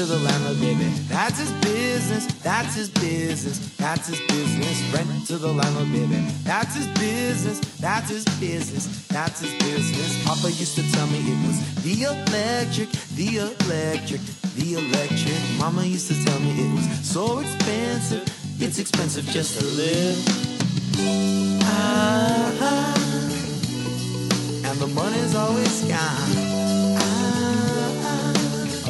to 0.00 0.06
the 0.06 0.18
landlord, 0.18 0.58
baby. 0.60 0.88
That's 1.08 1.38
his 1.38 1.52
business. 1.60 2.24
That's 2.42 2.74
his 2.74 2.88
business. 2.88 3.58
That's 3.76 4.08
his 4.08 4.18
business. 4.28 4.80
Rent 4.94 5.26
to 5.26 5.36
the 5.36 5.52
landlord, 5.52 5.92
baby. 5.92 6.24
That's 6.42 6.74
his 6.74 6.86
business. 6.98 7.60
That's 7.76 8.08
his 8.08 8.24
business. 8.40 9.06
That's 9.08 9.40
his 9.40 9.52
business. 9.62 10.24
Papa 10.24 10.46
used 10.52 10.74
to 10.76 10.92
tell 10.92 11.06
me 11.08 11.18
it 11.18 11.46
was 11.46 11.60
the 11.82 12.04
electric, 12.04 12.88
the 13.16 13.36
electric, 13.44 14.22
the 14.56 14.74
electric. 14.80 15.36
Mama 15.58 15.84
used 15.84 16.08
to 16.08 16.24
tell 16.24 16.40
me 16.40 16.50
it 16.64 16.74
was 16.74 16.86
so 17.06 17.40
expensive. 17.40 18.24
It's 18.58 18.78
expensive 18.78 19.26
just 19.26 19.58
to 19.60 19.66
live. 19.66 20.16
Ah, 21.64 22.94
and 24.64 24.78
the 24.80 24.86
money's 24.86 25.34
always 25.34 25.82
gone. 25.84 26.32
Ah, 26.96 28.32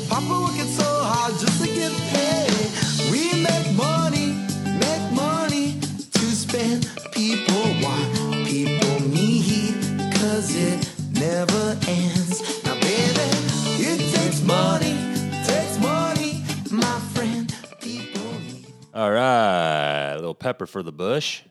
Papa 0.08 0.40
working 0.42 0.66
so 0.66 0.99
hard 1.30 1.40
just 1.40 1.62
to 1.62 1.68
get 1.68 1.92
paid. 2.10 3.10
We 3.10 3.42
make 3.42 3.76
money, 3.76 4.34
make 4.78 5.12
money 5.12 5.80
to 5.80 6.18
spend. 6.18 6.88
People 7.12 7.62
want, 7.82 8.46
people 8.46 9.00
need, 9.08 9.74
cause 10.14 10.54
it 10.54 10.90
never 11.12 11.76
ends. 11.88 12.64
Now, 12.64 12.74
baby, 12.74 13.28
it 13.82 14.14
takes 14.14 14.42
money, 14.42 14.94
takes 15.44 15.78
money, 15.80 16.44
my 16.70 17.00
friend. 17.14 17.54
People 17.80 18.32
need. 18.40 18.66
All 18.94 19.10
right, 19.10 20.12
a 20.12 20.16
little 20.16 20.34
pepper 20.34 20.66
for 20.66 20.82
the 20.82 20.92
bush. 20.92 21.42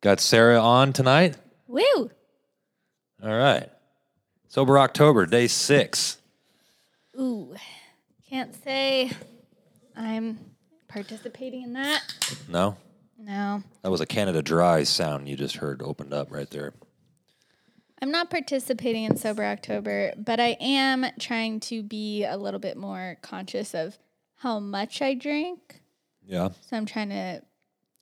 Got 0.00 0.20
Sarah 0.20 0.58
on 0.58 0.94
tonight. 0.94 1.36
Woo! 1.66 2.10
All 3.22 3.36
right. 3.36 3.68
Sober 4.48 4.78
October, 4.78 5.26
day 5.26 5.46
six. 5.46 6.19
Ooh, 7.20 7.54
can't 8.28 8.54
say 8.64 9.10
I'm 9.94 10.38
participating 10.88 11.62
in 11.62 11.74
that. 11.74 12.02
No, 12.48 12.76
No, 13.18 13.62
that 13.82 13.90
was 13.90 14.00
a 14.00 14.06
Canada 14.06 14.42
Dry 14.42 14.84
sound 14.84 15.28
you 15.28 15.36
just 15.36 15.56
heard 15.56 15.82
opened 15.82 16.14
up 16.14 16.32
right 16.32 16.48
there. 16.50 16.72
I'm 18.00 18.10
not 18.10 18.30
participating 18.30 19.04
in 19.04 19.16
Sober 19.16 19.44
October, 19.44 20.14
but 20.16 20.40
I 20.40 20.56
am 20.60 21.04
trying 21.18 21.60
to 21.60 21.82
be 21.82 22.24
a 22.24 22.38
little 22.38 22.60
bit 22.60 22.78
more 22.78 23.18
conscious 23.20 23.74
of 23.74 23.98
how 24.36 24.58
much 24.58 25.02
I 25.02 25.12
drink. 25.12 25.82
Yeah. 26.24 26.48
So 26.62 26.78
I'm 26.78 26.86
trying 26.86 27.10
to 27.10 27.42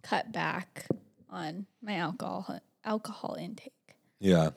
cut 0.05 0.30
back 0.30 0.86
on 1.28 1.66
my 1.83 1.94
alcohol 1.94 2.61
alcohol 2.84 3.36
intake. 3.41 3.72
Yeah. 4.20 4.50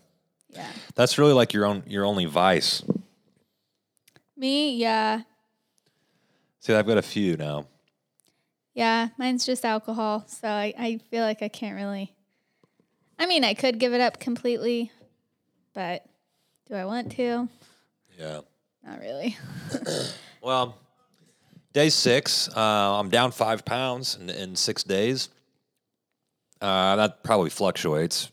Yeah. 0.49 0.69
That's 0.93 1.17
really 1.17 1.33
like 1.33 1.53
your 1.53 1.65
own 1.65 1.81
your 1.87 2.05
only 2.05 2.25
vice. 2.25 2.83
Me, 4.41 4.75
yeah. 4.75 5.21
See, 6.61 6.73
I've 6.73 6.87
got 6.87 6.97
a 6.97 7.03
few 7.03 7.37
now. 7.37 7.67
Yeah, 8.73 9.09
mine's 9.19 9.45
just 9.45 9.63
alcohol. 9.63 10.25
So 10.27 10.47
I, 10.47 10.73
I 10.79 10.99
feel 11.11 11.23
like 11.23 11.43
I 11.43 11.47
can't 11.47 11.75
really. 11.75 12.11
I 13.19 13.27
mean, 13.27 13.43
I 13.43 13.53
could 13.53 13.77
give 13.77 13.93
it 13.93 14.01
up 14.01 14.19
completely, 14.19 14.91
but 15.75 16.03
do 16.67 16.73
I 16.73 16.85
want 16.85 17.11
to? 17.17 17.49
Yeah. 18.17 18.41
Not 18.83 18.99
really. 18.99 19.37
Well, 20.43 20.75
day 21.71 21.89
six, 21.89 22.49
uh, 22.49 22.99
I'm 22.99 23.09
down 23.09 23.29
five 23.29 23.63
pounds 23.63 24.17
in, 24.19 24.31
in 24.31 24.55
six 24.55 24.83
days. 24.83 25.29
Uh, 26.59 26.95
that 26.95 27.21
probably 27.21 27.51
fluctuates 27.51 28.31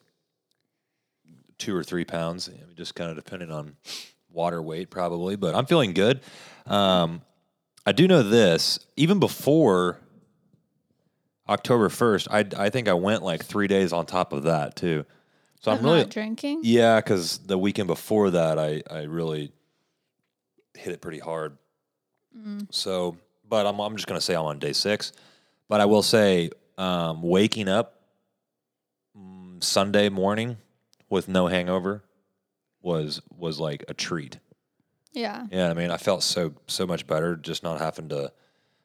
two 1.58 1.76
or 1.76 1.84
three 1.84 2.06
pounds, 2.06 2.48
I 2.48 2.52
mean, 2.52 2.62
just 2.76 2.94
kind 2.94 3.10
of 3.10 3.16
depending 3.16 3.50
on 3.50 3.76
water 4.32 4.60
weight, 4.62 4.90
probably. 4.90 5.36
But 5.36 5.54
I'm 5.54 5.66
feeling 5.66 5.92
good. 5.92 6.20
Um, 6.66 7.22
I 7.86 7.92
do 7.92 8.06
know 8.06 8.22
this, 8.22 8.78
even 8.96 9.18
before 9.18 9.98
October 11.48 11.88
1st, 11.88 12.28
I, 12.30 12.64
I 12.66 12.68
think 12.70 12.88
I 12.88 12.92
went 12.92 13.22
like 13.22 13.44
three 13.44 13.66
days 13.66 13.92
on 13.92 14.04
top 14.06 14.32
of 14.32 14.42
that 14.44 14.76
too. 14.76 15.06
So 15.60 15.72
I'm 15.72 15.78
Of 15.78 15.84
really 15.84 16.04
drinking. 16.04 16.60
yeah, 16.62 17.00
because 17.00 17.38
the 17.38 17.58
weekend 17.58 17.86
before 17.88 18.30
that, 18.30 18.58
I 18.58 18.82
I 18.88 19.02
really 19.04 19.50
hit 20.76 20.92
it 20.92 21.00
pretty 21.00 21.18
hard. 21.18 21.56
So, 22.70 23.16
but 23.48 23.66
I'm 23.66 23.80
I'm 23.80 23.96
just 23.96 24.06
gonna 24.06 24.20
say 24.20 24.34
I'm 24.36 24.44
on 24.44 24.58
day 24.60 24.72
six. 24.72 25.12
But 25.68 25.80
I 25.80 25.86
will 25.86 26.02
say, 26.04 26.50
um, 26.78 27.22
waking 27.22 27.68
up 27.68 28.00
mm, 29.18 29.62
Sunday 29.64 30.08
morning 30.08 30.58
with 31.10 31.26
no 31.28 31.46
hangover 31.48 32.04
was 32.88 33.20
was 33.36 33.60
like 33.60 33.84
a 33.88 33.94
treat. 33.94 34.38
Yeah. 35.12 35.46
Yeah, 35.50 35.70
I 35.70 35.74
mean, 35.74 35.90
I 35.90 35.96
felt 35.98 36.22
so 36.22 36.54
so 36.66 36.86
much 36.86 37.06
better 37.06 37.36
just 37.36 37.62
not 37.62 37.80
having 37.80 38.08
to 38.08 38.32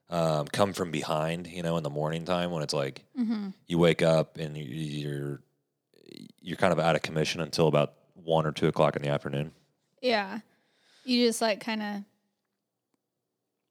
um, 0.09 0.47
come 0.47 0.73
from 0.73 0.91
behind. 0.91 1.47
You 1.47 1.63
know, 1.63 1.77
in 1.77 1.83
the 1.83 1.89
morning 1.89 2.25
time 2.25 2.51
when 2.51 2.63
it's 2.63 2.73
like 2.73 3.05
you 3.67 3.77
wake 3.77 4.01
up 4.01 4.37
and 4.37 4.57
you, 4.57 4.63
you're 4.63 5.41
you're 6.41 6.57
kind 6.57 6.73
of 6.73 6.79
out 6.79 6.95
of 6.95 7.01
commission 7.01 7.41
until 7.41 7.67
about 7.67 7.93
one 8.13 8.45
or 8.45 8.51
two 8.51 8.67
o'clock 8.67 8.95
in 8.95 9.01
the 9.01 9.09
afternoon. 9.09 9.51
Yeah. 10.01 10.39
You 11.05 11.25
just 11.25 11.41
like 11.41 11.59
kind 11.59 11.81
of 11.81 12.03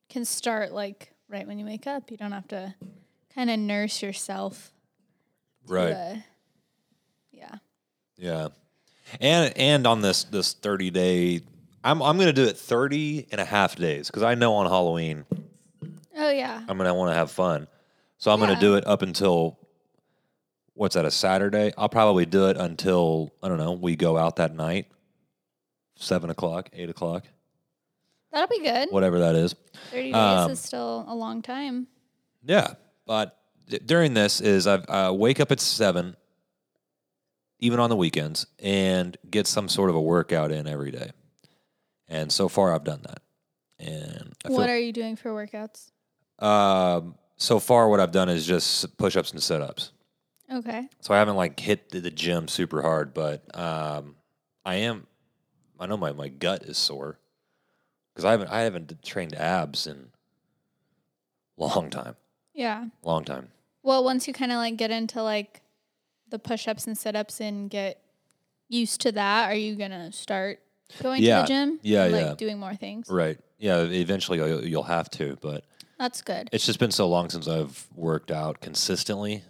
can 0.09 0.25
start 0.25 0.73
like 0.73 1.13
right 1.29 1.47
when 1.47 1.59
you 1.59 1.67
wake 1.67 1.87
up. 1.87 2.11
You 2.11 2.17
don't 2.17 2.33
have 2.33 2.49
to 2.49 2.75
kind 3.35 3.51
of 3.51 3.59
nurse 3.59 4.03
yourself. 4.03 4.73
Right. 5.67 6.23
yeah. 7.31 7.55
Yeah. 8.17 8.49
And 9.21 9.57
and 9.57 9.87
on 9.87 10.01
this 10.01 10.25
this 10.25 10.53
30 10.55 10.91
day 10.91 11.41
I'm 11.85 12.03
I'm 12.03 12.17
going 12.17 12.27
to 12.29 12.33
do 12.33 12.45
it 12.45 12.57
30 12.57 13.27
and 13.33 13.41
a 13.41 13.45
half 13.45 13.77
days 13.77 14.11
cuz 14.11 14.23
I 14.23 14.35
know 14.35 14.55
on 14.55 14.67
Halloween 14.67 15.25
Oh 16.17 16.31
yeah. 16.31 16.63
I'm 16.69 16.77
going 16.79 16.89
to 16.89 16.95
want 16.95 17.11
to 17.11 17.15
have 17.15 17.31
fun. 17.31 17.67
So 18.19 18.31
I'm 18.31 18.39
gonna 18.39 18.61
do 18.61 18.77
it 18.77 18.87
up 18.87 19.03
until 19.03 19.59
what's 20.75 20.95
that 20.95 21.05
a 21.05 21.11
Saturday? 21.11 21.73
I'll 21.77 21.89
probably 21.89 22.25
do 22.25 22.47
it 22.49 22.57
until 22.57 23.33
I 23.43 23.49
don't 23.49 23.59
know, 23.59 23.73
we 23.73 23.97
go 23.97 24.17
out 24.17 24.37
that 24.37 24.55
night. 24.55 24.87
7 25.97 26.31
o'clock, 26.31 26.69
8 26.73 26.89
o'clock, 26.91 27.25
That'll 28.33 28.49
be 28.49 28.61
good. 28.63 28.89
whatever 28.91 29.19
that 29.21 29.35
is. 29.35 29.55
30 29.91 30.03
days 30.05 30.15
Um, 30.15 30.51
is 30.53 30.61
still 30.61 31.05
a 31.09 31.15
long 31.15 31.43
time. 31.43 31.87
Yeah, 32.45 32.75
but 33.07 33.37
d- 33.69 33.79
during 33.85 34.15
this 34.15 34.41
is 34.41 34.67
I 34.67 34.77
uh, 34.77 35.13
wake 35.13 35.39
up 35.41 35.51
at 35.53 35.61
seven, 35.61 36.17
even 37.63 37.79
on 37.81 37.89
the 37.89 37.97
weekends, 37.97 38.47
and 38.59 39.17
get 39.31 39.47
some 39.47 39.69
sort 39.69 39.89
of 39.89 39.97
a 39.97 40.01
workout 40.01 40.51
in 40.53 40.67
every 40.67 40.91
day. 40.91 41.13
And 42.09 42.31
so 42.31 42.49
far, 42.49 42.75
I've 42.75 42.85
done 42.85 43.01
that. 43.05 43.23
And 43.79 44.35
I 44.45 44.49
What 44.49 44.67
feel, 44.67 44.71
are 44.75 44.79
you 44.79 44.93
doing 44.93 45.17
for 45.17 45.31
workouts? 45.31 45.91
um, 46.45 47.15
so 47.37 47.59
far, 47.59 47.89
what 47.89 47.99
I've 48.01 48.13
done 48.13 48.29
is 48.29 48.47
just 48.47 48.97
push-ups 48.99 49.31
and 49.33 49.43
sit-ups. 49.43 49.93
Okay. 50.53 50.89
So 51.01 51.15
I 51.15 51.19
haven't 51.19 51.37
like 51.37 51.59
hit 51.59 51.91
the, 51.91 52.01
the 52.01 52.11
gym 52.11 52.47
super 52.49 52.83
hard, 52.83 53.15
but 53.15 53.43
um, 53.59 54.17
I 54.65 54.75
am. 54.77 55.07
I 55.81 55.87
know 55.87 55.97
my, 55.97 56.13
my 56.13 56.29
gut 56.29 56.63
is 56.65 56.77
sore 56.79 57.19
because 58.13 58.25
I 58.25 58.33
haven't 58.33 58.51
I 58.51 58.61
haven't 58.61 59.03
trained 59.03 59.35
abs 59.35 59.87
in 59.87 60.09
long 61.57 61.91
time, 61.91 62.17
Yeah. 62.55 62.87
long 63.03 63.25
time. 63.25 63.49
Well, 63.83 64.05
once 64.05 64.29
you 64.29 64.35
kind 64.35 64.53
of 64.53 64.59
like 64.59 64.77
get 64.77 64.91
into 64.93 65.23
like 65.23 65.62
the 66.33 66.39
push 66.41 66.67
ups 66.67 66.87
and 66.89 66.99
sit 66.99 67.15
ups 67.15 67.41
and 67.41 67.71
get 67.71 68.03
used 68.69 69.01
to 69.03 69.13
that, 69.13 69.49
are 69.51 69.55
you 69.55 69.77
going 69.77 69.93
to 69.93 70.11
start 70.13 70.59
going 71.01 71.23
Yeah. 71.23 71.37
to 71.37 71.43
the 71.43 71.49
gym? 71.49 71.81
Yeah, 71.83 72.05
and, 72.05 72.13
like 72.13 72.25
yeah. 72.27 72.35
doing 72.35 72.59
more 72.59 72.75
things? 72.75 73.09
Right. 73.09 73.39
Yeah. 73.59 73.83
Eventually, 73.85 74.39
you'll, 74.39 74.65
you'll 74.65 74.83
have 74.83 75.09
to, 75.13 75.39
but 75.41 75.65
That's 75.99 76.21
good. 76.23 76.49
it's 76.53 76.67
just 76.67 76.79
been 76.81 76.91
so 76.91 77.09
long 77.09 77.31
since 77.31 77.47
I've 77.47 77.87
worked 77.95 78.31
out 78.33 78.61
consistently. 78.61 79.45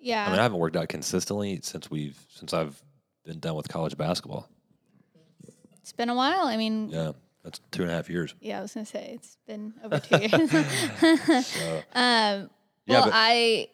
Yeah. 0.00 0.26
I 0.26 0.30
mean, 0.30 0.38
I 0.40 0.42
haven't 0.42 0.58
worked 0.58 0.76
out 0.76 0.88
consistently 0.88 1.60
since 1.62 1.90
we've 1.90 2.18
since 2.34 2.52
I've 2.52 2.80
been 3.24 3.38
done 3.40 3.54
with 3.56 3.68
college 3.68 3.96
basketball. 3.96 4.48
it's 5.80 5.92
been 5.92 6.08
a 6.10 6.14
while. 6.14 6.46
I 6.46 6.56
mean, 6.56 6.88
yeah. 6.90 7.04
Yeah, 7.06 7.12
that's 7.44 7.60
two 7.70 7.82
and 7.82 7.90
a 7.90 7.94
half 7.94 8.08
years. 8.10 8.34
Yeah, 8.40 8.58
I 8.58 8.62
was 8.62 8.74
going 8.74 8.86
to 8.86 8.90
say 8.92 9.12
it's 9.14 9.36
been 9.46 9.74
over 9.84 9.98
two 10.00 10.18
years. 10.18 10.50
So, 11.46 11.76
um, 11.94 12.50
Yeah, 12.86 13.00
well, 13.00 13.04
but- 13.06 13.12
I 13.14 13.68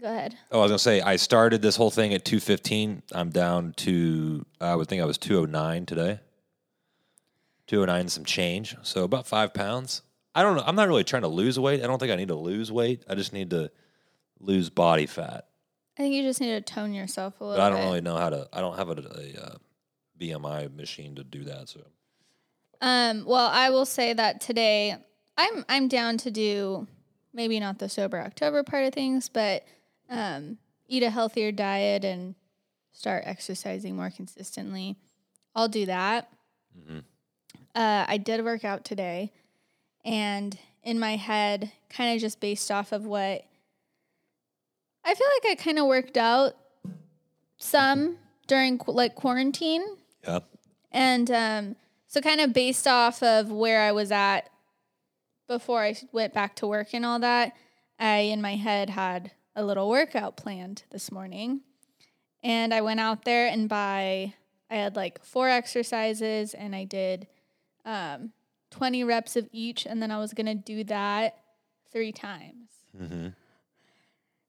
go 0.00 0.06
ahead. 0.08 0.36
oh, 0.50 0.60
I 0.60 0.62
was 0.62 0.70
gonna 0.70 0.78
say 0.78 1.00
I 1.00 1.16
started 1.16 1.62
this 1.62 1.76
whole 1.76 1.90
thing 1.90 2.14
at 2.14 2.24
two 2.24 2.40
fifteen. 2.40 3.02
I'm 3.12 3.30
down 3.30 3.72
to 3.78 4.44
I 4.60 4.74
would 4.76 4.88
think 4.88 5.02
I 5.02 5.04
was 5.04 5.18
two 5.18 5.38
oh 5.40 5.44
nine 5.44 5.86
today. 5.86 6.20
Two 7.66 7.82
oh 7.82 7.84
nine 7.84 8.08
some 8.08 8.24
change, 8.24 8.76
so 8.82 9.04
about 9.04 9.26
five 9.26 9.54
pounds. 9.54 10.02
I 10.34 10.42
don't 10.42 10.56
know. 10.56 10.64
I'm 10.66 10.76
not 10.76 10.88
really 10.88 11.04
trying 11.04 11.22
to 11.22 11.28
lose 11.28 11.58
weight. 11.58 11.82
I 11.82 11.86
don't 11.86 11.98
think 11.98 12.10
I 12.12 12.16
need 12.16 12.28
to 12.28 12.34
lose 12.34 12.72
weight. 12.72 13.04
I 13.08 13.14
just 13.14 13.32
need 13.32 13.50
to 13.50 13.70
lose 14.40 14.70
body 14.70 15.06
fat. 15.06 15.46
I 15.98 16.02
think 16.02 16.14
you 16.14 16.22
just 16.22 16.40
need 16.40 16.48
to 16.52 16.60
tone 16.62 16.94
yourself 16.94 17.34
a 17.36 17.38
But 17.40 17.46
little 17.50 17.64
I 17.64 17.68
don't 17.68 17.78
bit. 17.78 17.84
really 17.84 18.00
know 18.00 18.16
how 18.16 18.30
to. 18.30 18.48
I 18.52 18.60
don't 18.60 18.76
have 18.76 18.88
a, 18.88 18.92
a, 18.92 19.42
uh 19.46 19.54
BMI 20.20 20.74
machine 20.74 21.14
to 21.16 21.24
do 21.24 21.44
that. 21.44 21.68
So 21.68 21.80
Um, 22.80 23.24
well, 23.26 23.46
I 23.48 23.70
will 23.70 23.86
say 23.86 24.12
that 24.12 24.40
today 24.40 24.96
I'm 25.36 25.64
I'm 25.68 25.88
down 25.88 26.16
to 26.18 26.30
do 26.30 26.86
maybe 27.32 27.58
not 27.60 27.78
the 27.78 27.88
sober 27.88 28.18
October 28.20 28.62
part 28.62 28.84
of 28.84 28.92
things, 28.94 29.28
but 29.28 29.64
um, 30.12 30.58
eat 30.88 31.02
a 31.02 31.10
healthier 31.10 31.50
diet 31.52 32.04
and 32.04 32.34
start 32.92 33.22
exercising 33.26 33.96
more 33.96 34.10
consistently. 34.10 34.96
I'll 35.54 35.68
do 35.68 35.86
that. 35.86 36.28
uh, 37.74 38.04
I 38.08 38.16
did 38.18 38.44
work 38.44 38.64
out 38.64 38.84
today, 38.84 39.32
and 40.04 40.56
in 40.82 40.98
my 40.98 41.16
head, 41.16 41.72
kind 41.90 42.14
of 42.14 42.20
just 42.20 42.40
based 42.40 42.70
off 42.70 42.92
of 42.92 43.04
what 43.06 43.44
I 45.04 45.14
feel 45.14 45.26
like 45.42 45.52
I 45.52 45.62
kind 45.62 45.78
of 45.78 45.86
worked 45.86 46.16
out 46.16 46.54
some 47.58 48.16
during 48.46 48.78
qu- 48.78 48.92
like 48.92 49.14
quarantine, 49.14 49.82
Yeah. 50.26 50.40
and 50.90 51.30
um, 51.30 51.76
so 52.06 52.20
kind 52.20 52.40
of 52.40 52.52
based 52.52 52.86
off 52.86 53.22
of 53.22 53.50
where 53.50 53.80
I 53.82 53.92
was 53.92 54.10
at 54.12 54.50
before 55.48 55.82
I 55.82 55.96
went 56.12 56.32
back 56.34 56.56
to 56.56 56.66
work 56.66 56.88
and 56.94 57.04
all 57.04 57.18
that, 57.20 57.52
I 57.98 58.18
in 58.18 58.40
my 58.40 58.56
head 58.56 58.90
had 58.90 59.32
a 59.54 59.64
little 59.64 59.88
workout 59.88 60.36
planned 60.36 60.84
this 60.90 61.12
morning. 61.12 61.60
And 62.42 62.74
I 62.74 62.80
went 62.80 63.00
out 63.00 63.24
there 63.24 63.46
and 63.46 63.68
by 63.68 64.34
I 64.70 64.76
had 64.76 64.96
like 64.96 65.22
four 65.24 65.48
exercises 65.48 66.54
and 66.54 66.74
I 66.74 66.84
did 66.84 67.26
um, 67.84 68.32
20 68.70 69.04
reps 69.04 69.36
of 69.36 69.48
each 69.52 69.86
and 69.86 70.02
then 70.02 70.10
I 70.10 70.18
was 70.18 70.32
going 70.32 70.46
to 70.46 70.54
do 70.54 70.84
that 70.84 71.38
3 71.92 72.12
times. 72.12 72.70
Mm-hmm. 72.98 73.28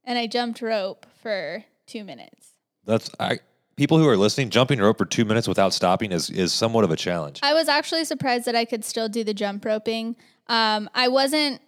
And 0.06 0.20
I 0.20 0.28
jumped 0.28 0.62
rope 0.62 1.06
for 1.22 1.66
2 1.88 2.04
minutes. 2.04 2.54
That's 2.86 3.10
I. 3.20 3.40
People 3.76 3.98
who 3.98 4.08
are 4.08 4.18
listening, 4.18 4.52
jumping 4.52 4.80
rope 4.80 5.00
for 5.00 5.06
two 5.06 5.26
minutes 5.26 5.48
without 5.48 5.74
stopping 5.74 6.12
is 6.12 6.30
is 6.30 6.54
somewhat 6.54 6.84
of 6.84 6.92
a 6.92 6.96
challenge. 6.96 7.40
I 7.42 7.54
was 7.54 7.68
actually 7.68 8.06
surprised 8.06 8.46
that 8.46 8.56
I 8.56 8.66
could 8.66 8.86
still 8.86 9.10
do 9.10 9.24
the 9.24 9.34
jump 9.34 9.66
roping. 9.66 10.16
Um, 10.48 10.90
I 10.94 11.08
wasn't 11.08 11.60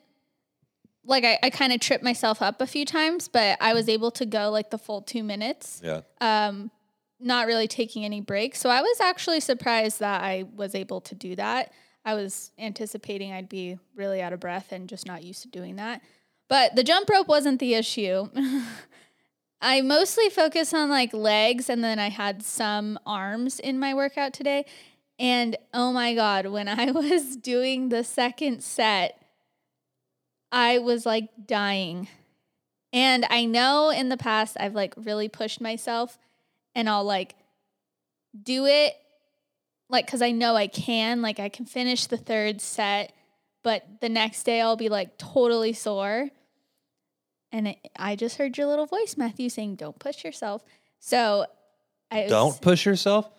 like 1.05 1.23
I, 1.23 1.37
I 1.43 1.49
kind 1.49 1.71
of 1.73 1.79
tripped 1.79 2.03
myself 2.03 2.41
up 2.41 2.61
a 2.61 2.67
few 2.67 2.85
times, 2.85 3.27
but 3.27 3.57
I 3.61 3.73
was 3.73 3.87
able 3.89 4.11
to 4.11 4.25
go 4.25 4.49
like 4.49 4.69
the 4.71 4.77
full 4.77 5.01
two 5.01 5.23
minutes, 5.23 5.81
Yeah. 5.83 6.01
um, 6.21 6.71
not 7.19 7.47
really 7.47 7.67
taking 7.67 8.03
any 8.05 8.21
breaks. 8.21 8.59
So 8.59 8.69
I 8.69 8.81
was 8.81 8.99
actually 8.99 9.39
surprised 9.39 9.99
that 9.99 10.21
I 10.21 10.45
was 10.55 10.75
able 10.75 11.01
to 11.01 11.15
do 11.15 11.35
that. 11.35 11.71
I 12.03 12.13
was 12.13 12.51
anticipating 12.59 13.31
I'd 13.33 13.49
be 13.49 13.77
really 13.95 14.21
out 14.21 14.33
of 14.33 14.39
breath 14.39 14.71
and 14.71 14.87
just 14.89 15.07
not 15.07 15.23
used 15.23 15.41
to 15.43 15.47
doing 15.47 15.77
that. 15.77 16.01
But 16.47 16.75
the 16.75 16.83
jump 16.83 17.09
rope 17.09 17.27
wasn't 17.27 17.59
the 17.59 17.73
issue. 17.73 18.29
I 19.61 19.81
mostly 19.81 20.29
focus 20.29 20.73
on 20.73 20.89
like 20.89 21.13
legs 21.13 21.69
and 21.69 21.83
then 21.83 21.97
I 21.97 22.09
had 22.09 22.43
some 22.43 22.99
arms 23.05 23.59
in 23.59 23.79
my 23.79 23.93
workout 23.93 24.33
today. 24.33 24.65
And 25.17 25.55
oh 25.73 25.91
my 25.91 26.13
God, 26.13 26.47
when 26.47 26.67
I 26.67 26.91
was 26.91 27.35
doing 27.37 27.89
the 27.89 28.03
second 28.03 28.61
set, 28.63 29.19
I 30.55 30.79
was 30.79 31.05
like 31.05 31.27
dying. 31.45 32.07
And 32.93 33.25
I 33.29 33.43
know 33.43 33.89
in 33.89 34.07
the 34.07 34.15
past 34.15 34.55
I've 34.57 34.73
like 34.73 34.93
really 34.95 35.27
pushed 35.27 35.59
myself 35.59 36.17
and 36.73 36.89
I'll 36.89 37.03
like 37.03 37.35
do 38.41 38.65
it 38.65 38.93
like 39.89 40.07
cuz 40.07 40.21
I 40.21 40.31
know 40.31 40.55
I 40.55 40.67
can, 40.67 41.21
like 41.21 41.41
I 41.41 41.49
can 41.49 41.65
finish 41.65 42.05
the 42.05 42.15
third 42.15 42.61
set, 42.61 43.11
but 43.63 43.83
the 43.99 44.07
next 44.07 44.43
day 44.43 44.61
I'll 44.61 44.77
be 44.77 44.87
like 44.87 45.17
totally 45.17 45.73
sore. 45.73 46.29
And 47.51 47.67
it, 47.67 47.77
I 47.97 48.15
just 48.15 48.37
heard 48.37 48.57
your 48.57 48.67
little 48.67 48.85
voice, 48.85 49.15
Matthew, 49.17 49.49
saying, 49.49 49.75
"Don't 49.75 49.99
push 49.99 50.23
yourself." 50.23 50.63
So, 50.99 51.45
I 52.11 52.23
was- 52.23 52.29
Don't 52.31 52.61
push 52.61 52.85
yourself. 52.85 53.29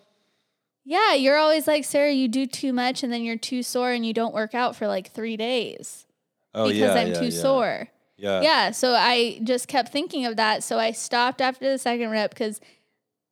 Yeah, 0.84 1.14
you're 1.14 1.36
always 1.36 1.66
like, 1.66 1.84
Sarah, 1.84 2.12
you 2.12 2.28
do 2.28 2.46
too 2.46 2.72
much, 2.72 3.02
and 3.02 3.12
then 3.12 3.24
you're 3.24 3.36
too 3.36 3.62
sore, 3.62 3.90
and 3.92 4.06
you 4.06 4.14
don't 4.14 4.32
work 4.34 4.54
out 4.54 4.76
for 4.76 4.86
like 4.86 5.10
three 5.10 5.36
days 5.36 6.06
Oh 6.56 6.64
because 6.68 6.78
yeah, 6.80 6.94
I'm 6.94 7.08
yeah, 7.08 7.20
too 7.20 7.24
yeah. 7.26 7.42
sore. 7.42 7.88
Yeah. 8.16 8.40
Yeah, 8.40 8.70
so 8.70 8.94
I 8.94 9.38
just 9.44 9.68
kept 9.68 9.92
thinking 9.92 10.24
of 10.26 10.36
that. 10.36 10.64
So 10.64 10.78
I 10.78 10.92
stopped 10.92 11.40
after 11.42 11.70
the 11.70 11.78
second 11.78 12.10
rep 12.10 12.30
because 12.30 12.60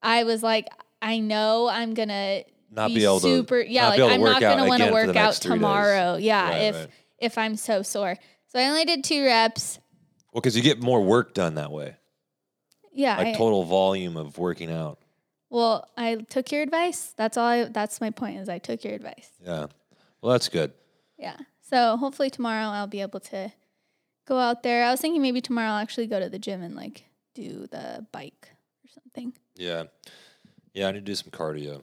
I 0.02 0.24
was 0.24 0.42
like, 0.42 0.68
I 1.00 1.18
know 1.20 1.68
I'm 1.68 1.94
gonna 1.94 2.42
Not 2.70 2.88
be 2.88 3.02
able 3.04 3.20
to- 3.20 3.26
super. 3.26 3.60
yeah, 3.60 3.84
not 3.84 3.88
like 3.88 3.96
be 3.98 4.02
able 4.02 4.08
to 4.08 4.14
I'm 4.14 4.20
not 4.32 4.40
gonna 4.42 4.66
want 4.68 4.80
to 4.82 4.88
again 4.88 4.92
for 4.94 5.06
the 5.06 5.08
work 5.08 5.16
out 5.16 5.34
three 5.36 5.50
days. 5.52 5.56
tomorrow. 5.56 6.16
Yeah, 6.16 6.48
Right, 6.50 6.56
if 6.58 6.74
right. 6.76 6.88
if 7.18 7.38
I'm 7.38 7.56
so 7.56 7.82
sore. 7.82 8.16
So 8.48 8.58
I 8.58 8.66
only 8.68 8.84
did 8.84 9.02
two 9.04 9.24
reps. 9.24 9.78
Well, 10.32 10.42
because 10.42 10.54
you 10.56 10.62
get 10.62 10.82
more 10.82 11.00
work 11.02 11.32
done 11.32 11.54
that 11.54 11.70
way, 11.72 11.96
Yeah, 12.92 13.16
like 13.16 13.28
I- 13.28 13.32
total 13.34 13.64
volume 13.64 14.16
of 14.18 14.36
working 14.36 14.70
out. 14.70 14.98
well, 15.48 15.88
I 15.96 16.16
took 16.16 16.52
your 16.52 16.60
advice. 16.62 17.14
That's 17.16 17.36
all. 17.38 17.46
I, 17.46 17.64
that's 17.64 18.00
my 18.02 18.10
point. 18.10 18.38
Is 18.40 18.48
I 18.50 18.58
took 18.58 18.84
your 18.84 18.92
advice. 18.94 19.30
Yeah. 19.42 19.66
Well, 20.20 20.32
that's 20.32 20.48
good. 20.50 20.72
Yeah. 21.18 21.36
So 21.74 21.96
hopefully 21.96 22.30
tomorrow 22.30 22.66
I'll 22.66 22.86
be 22.86 23.00
able 23.00 23.18
to 23.18 23.52
go 24.26 24.38
out 24.38 24.62
there. 24.62 24.84
I 24.84 24.92
was 24.92 25.00
thinking 25.00 25.20
maybe 25.20 25.40
tomorrow 25.40 25.70
I'll 25.70 25.82
actually 25.82 26.06
go 26.06 26.20
to 26.20 26.28
the 26.28 26.38
gym 26.38 26.62
and 26.62 26.76
like 26.76 27.02
do 27.34 27.66
the 27.68 28.06
bike 28.12 28.50
or 28.84 28.88
something. 28.94 29.32
Yeah. 29.56 29.82
Yeah, 30.72 30.86
I 30.86 30.92
need 30.92 31.00
to 31.00 31.04
do 31.04 31.16
some 31.16 31.32
cardio. 31.32 31.82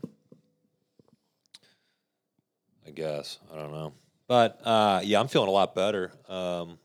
I 2.88 2.92
guess. 2.92 3.40
I 3.52 3.58
don't 3.58 3.74
know. 3.74 3.92
But 4.30 4.66
uh, 4.66 5.02
yeah, 5.04 5.20
I'm 5.20 5.28
feeling 5.28 5.50
a 5.50 5.52
lot 5.52 5.76
better. 5.76 6.14
Um, 6.30 6.80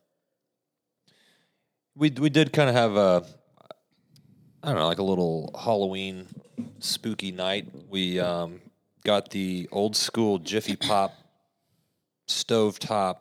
we 1.95 2.11
we 2.11 2.29
did 2.29 2.53
kind 2.53 2.69
of 2.69 2.75
have 2.75 2.97
a 2.97 3.25
I 4.65 4.71
don't 4.71 4.79
know, 4.79 4.89
like 4.89 4.99
a 4.99 5.05
little 5.05 5.55
Halloween 5.57 6.27
spooky 6.81 7.31
night. 7.31 7.69
We 7.89 8.19
um, 8.19 8.61
got 9.05 9.31
the 9.31 9.69
old 9.71 9.95
school 9.95 10.41
Jiffy 10.41 10.75
Pop 10.75 11.15
stovetop 12.27 13.17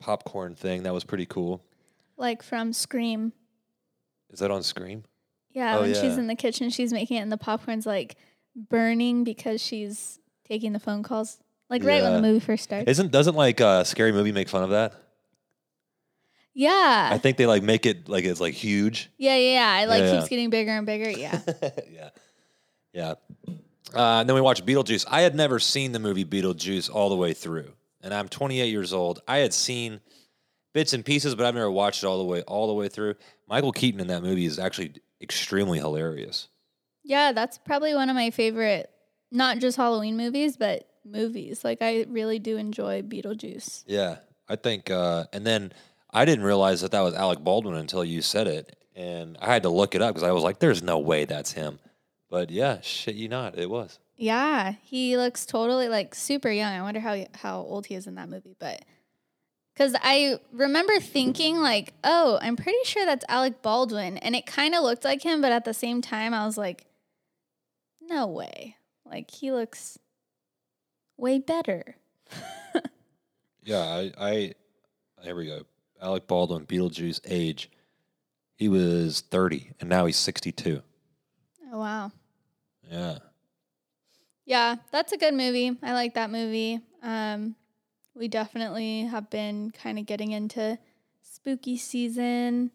popcorn 0.00 0.54
thing. 0.54 0.82
That 0.84 0.92
was 0.94 1.04
pretty 1.04 1.26
cool. 1.26 1.62
Like 2.16 2.42
from 2.42 2.72
Scream. 2.72 3.32
Is 4.30 4.40
that 4.40 4.50
on 4.50 4.62
Scream? 4.62 5.04
Yeah, 5.52 5.76
Oh, 5.78 5.82
when 5.82 5.94
she's 5.94 6.16
in 6.16 6.26
the 6.26 6.34
kitchen, 6.34 6.70
she's 6.70 6.92
making 6.92 7.18
it 7.18 7.20
and 7.20 7.30
the 7.32 7.36
popcorn's 7.36 7.84
like 7.86 8.16
burning 8.56 9.24
because 9.24 9.60
she's 9.62 10.18
taking 10.48 10.72
the 10.72 10.78
phone 10.80 11.02
calls. 11.02 11.38
Like 11.68 11.84
right 11.84 12.02
when 12.02 12.12
the 12.14 12.22
movie 12.22 12.40
first 12.40 12.64
starts. 12.64 12.88
Isn't 12.90 13.10
doesn't 13.10 13.34
like 13.34 13.60
uh, 13.60 13.84
scary 13.84 14.12
movie 14.12 14.32
make 14.32 14.48
fun 14.48 14.62
of 14.62 14.70
that? 14.70 14.94
yeah. 16.54 17.08
I 17.12 17.18
think 17.18 17.36
they 17.38 17.46
like 17.46 17.62
make 17.62 17.86
it 17.86 18.08
like 18.08 18.24
it's 18.24 18.40
like 18.40 18.54
huge. 18.54 19.10
yeah, 19.18 19.36
yeah, 19.36 19.52
yeah. 19.78 19.82
It 19.84 19.88
like 19.88 20.02
Yeah, 20.02 20.10
keeps 20.12 20.22
yeah. 20.24 20.28
getting 20.28 20.50
bigger 20.50 20.70
and 20.72 20.86
bigger. 20.86 21.10
Yeah. 21.10 21.40
yeah, 21.90 22.08
yeah. 22.92 23.14
Uh, 23.94 24.20
and 24.20 24.28
then 24.28 24.34
we 24.34 24.40
watched 24.40 24.64
Beetlejuice. 24.66 25.04
I 25.10 25.22
had 25.22 25.34
never 25.34 25.58
seen 25.58 25.92
the 25.92 25.98
movie 25.98 26.24
Beetlejuice 26.24 26.90
all 26.90 27.08
the 27.10 27.16
way 27.16 27.32
through, 27.34 27.72
and 28.02 28.12
I'm 28.12 28.28
28 28.28 28.66
years 28.68 28.92
old. 28.92 29.20
I 29.26 29.38
had 29.38 29.54
seen 29.54 30.00
bits 30.74 30.92
and 30.92 31.04
pieces, 31.04 31.34
but 31.34 31.46
I've 31.46 31.54
never 31.54 31.70
watched 31.70 32.02
it 32.02 32.06
all 32.06 32.18
the 32.18 32.24
way 32.24 32.42
all 32.42 32.66
the 32.66 32.74
way 32.74 32.88
through. 32.88 33.14
Michael 33.48 33.72
Keaton 33.72 34.00
in 34.00 34.06
that 34.08 34.22
movie 34.22 34.46
is 34.46 34.58
actually 34.58 34.94
extremely 35.20 35.78
hilarious. 35.78 36.48
yeah, 37.04 37.32
that's 37.32 37.58
probably 37.58 37.94
one 37.94 38.10
of 38.10 38.16
my 38.16 38.30
favorite 38.30 38.88
not 39.32 39.58
just 39.58 39.76
Halloween 39.76 40.16
movies, 40.16 40.56
but 40.56 40.86
movies. 41.04 41.64
Like 41.64 41.78
I 41.80 42.04
really 42.08 42.38
do 42.38 42.56
enjoy 42.58 43.02
Beetlejuice. 43.02 43.84
Yeah, 43.86 44.18
I 44.48 44.56
think. 44.56 44.90
Uh, 44.90 45.24
and 45.32 45.46
then 45.46 45.72
I 46.10 46.24
didn't 46.24 46.44
realize 46.44 46.82
that 46.82 46.90
that 46.92 47.00
was 47.00 47.14
Alec 47.14 47.40
Baldwin 47.40 47.74
until 47.74 48.04
you 48.04 48.22
said 48.22 48.46
it, 48.46 48.76
and 48.94 49.38
I 49.40 49.52
had 49.52 49.62
to 49.62 49.70
look 49.70 49.94
it 49.94 50.02
up 50.02 50.14
because 50.14 50.28
I 50.28 50.32
was 50.32 50.42
like, 50.42 50.58
"There's 50.58 50.82
no 50.82 50.98
way 50.98 51.24
that's 51.24 51.52
him." 51.52 51.78
But 52.28 52.50
yeah, 52.50 52.80
shit, 52.82 53.14
you 53.14 53.28
not, 53.28 53.58
it 53.58 53.70
was. 53.70 53.98
Yeah, 54.16 54.74
he 54.82 55.16
looks 55.16 55.46
totally 55.46 55.88
like 55.88 56.14
super 56.14 56.50
young. 56.50 56.72
I 56.72 56.82
wonder 56.82 57.00
how 57.00 57.24
how 57.34 57.58
old 57.60 57.86
he 57.86 57.94
is 57.94 58.06
in 58.06 58.14
that 58.16 58.28
movie, 58.28 58.54
but 58.58 58.84
cuz 59.76 59.94
I 60.00 60.38
remember 60.52 61.00
thinking 61.00 61.58
like, 61.58 61.94
"Oh, 62.04 62.38
I'm 62.40 62.56
pretty 62.56 62.84
sure 62.84 63.04
that's 63.04 63.24
Alec 63.28 63.62
Baldwin." 63.62 64.18
And 64.18 64.36
it 64.36 64.46
kind 64.46 64.74
of 64.74 64.82
looked 64.82 65.04
like 65.04 65.22
him, 65.22 65.40
but 65.40 65.52
at 65.52 65.64
the 65.64 65.74
same 65.74 66.02
time 66.02 66.34
I 66.34 66.46
was 66.46 66.56
like, 66.58 66.86
"No 68.00 68.26
way." 68.26 68.76
Like 69.04 69.30
he 69.30 69.50
looks 69.52 69.98
way 71.16 71.38
better. 71.38 71.96
Yeah, 73.64 73.78
I, 73.78 74.12
I 74.18 74.54
here 75.22 75.36
we 75.36 75.46
go. 75.46 75.62
Alec 76.00 76.26
Baldwin, 76.26 76.66
Beetlejuice, 76.66 77.20
age. 77.26 77.70
He 78.56 78.68
was 78.68 79.20
30 79.20 79.72
and 79.80 79.88
now 79.88 80.06
he's 80.06 80.16
62. 80.16 80.82
Oh 81.72 81.78
wow. 81.78 82.10
Yeah. 82.90 83.18
Yeah, 84.52 84.76
that's 84.90 85.12
a 85.12 85.16
good 85.16 85.32
movie. 85.32 85.78
I 85.82 85.94
like 85.94 86.12
that 86.12 86.28
movie. 86.30 86.78
Um, 87.02 87.56
we 88.14 88.28
definitely 88.28 89.04
have 89.04 89.30
been 89.30 89.70
kind 89.70 89.98
of 89.98 90.04
getting 90.04 90.32
into 90.32 90.78
spooky 91.22 91.78
season. 91.78 92.70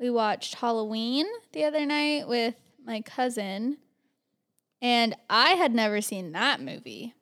We 0.00 0.10
watched 0.10 0.56
Halloween 0.56 1.26
the 1.52 1.62
other 1.62 1.86
night 1.86 2.26
with 2.26 2.56
my 2.84 3.00
cousin, 3.02 3.76
and 4.82 5.14
I 5.28 5.50
had 5.50 5.72
never 5.72 6.00
seen 6.00 6.32
that 6.32 6.60
movie. 6.60 7.14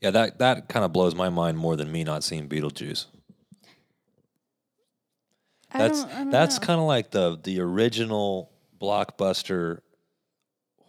Yeah, 0.00 0.12
that 0.12 0.38
that 0.38 0.70
kind 0.70 0.86
of 0.86 0.94
blows 0.94 1.14
my 1.14 1.28
mind 1.28 1.58
more 1.58 1.76
than 1.76 1.92
me 1.92 2.04
not 2.04 2.24
seeing 2.24 2.48
Beetlejuice. 2.48 3.04
I 5.70 5.76
That's 5.78 6.00
don't- 6.04 6.10
don't 6.10 6.30
that's 6.30 6.58
kind 6.58 6.80
of 6.80 6.86
like 6.86 7.10
the 7.10 7.38
the 7.42 7.60
original 7.60 8.50
blockbuster 8.80 9.80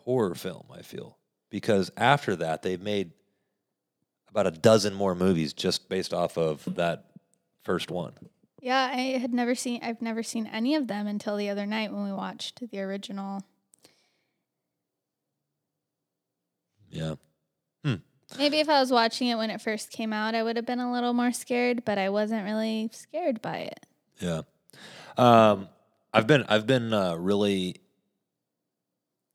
horror 0.06 0.36
film, 0.36 0.68
I 0.72 0.82
feel. 0.82 1.18
Because 1.54 1.92
after 1.96 2.36
that, 2.38 2.64
they've 2.64 2.82
made 2.82 3.12
about 4.28 4.48
a 4.48 4.52
dozen 4.52 4.96
more 4.96 5.14
movies 5.14 5.54
just 5.54 5.88
based 5.88 6.12
off 6.12 6.36
of 6.36 6.66
that 6.74 7.12
first 7.64 7.92
one. 7.92 8.14
yeah. 8.60 8.90
I 8.92 9.20
had 9.20 9.32
never 9.32 9.54
seen. 9.54 9.80
I've 9.84 10.02
never 10.02 10.24
seen 10.24 10.48
any 10.48 10.74
of 10.74 10.88
them 10.88 11.06
until 11.06 11.38
the 11.38 11.50
other 11.50 11.68
night 11.68 11.94
when 11.94 12.06
we 12.06 12.12
watched 12.12 12.68
the 12.72 12.80
original. 12.80 13.44
Yeah. 16.90 17.16
Maybe 18.38 18.60
if 18.60 18.68
I 18.68 18.80
was 18.80 18.92
watching 18.92 19.28
it 19.28 19.36
when 19.36 19.52
it 19.52 19.62
first 19.62 19.92
came 19.92 20.12
out, 20.12 20.34
I 20.34 20.42
would 20.42 20.56
have 20.56 20.66
been 20.66 20.80
a 20.80 20.92
little 20.92 21.14
more 21.14 21.32
scared, 21.32 21.86
but 21.86 22.00
I 22.00 22.10
wasn't 22.10 22.46
really 22.46 22.90
scared 22.92 23.44
by 23.44 23.58
it. 23.58 23.86
Yeah. 24.20 24.42
Um, 25.20 25.70
I've 26.12 26.26
been 26.26 26.44
I've 26.50 26.66
been 26.66 26.94
uh, 26.94 27.16
really. 27.16 27.76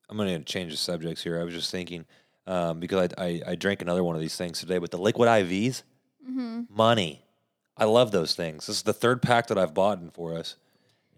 I'm 0.09 0.17
going 0.17 0.39
to 0.39 0.45
change 0.45 0.71
the 0.73 0.77
subjects 0.79 1.23
here. 1.23 1.41
I 1.41 1.45
was 1.45 1.55
just 1.55 1.71
thinking 1.71 2.07
um, 2.47 2.81
because 2.81 3.13
I, 3.19 3.25
I 3.25 3.43
I 3.49 3.55
drank 3.57 3.83
another 3.83 4.03
one 4.03 4.15
of 4.15 4.21
these 4.23 4.37
things 4.37 4.61
today, 4.61 4.79
but 4.79 4.91
the 4.91 4.99
liquid 4.99 5.29
IVs, 5.29 5.83
money. 6.71 7.23
I 7.77 7.85
love 7.85 8.11
those 8.11 8.35
things. 8.35 8.67
This 8.67 8.77
is 8.77 8.83
the 8.83 8.93
third 8.93 9.23
pack 9.23 9.49
that 9.49 9.59
I've 9.59 9.75
bought 9.75 10.01
in 10.01 10.11
for 10.11 10.35
us, 10.35 10.57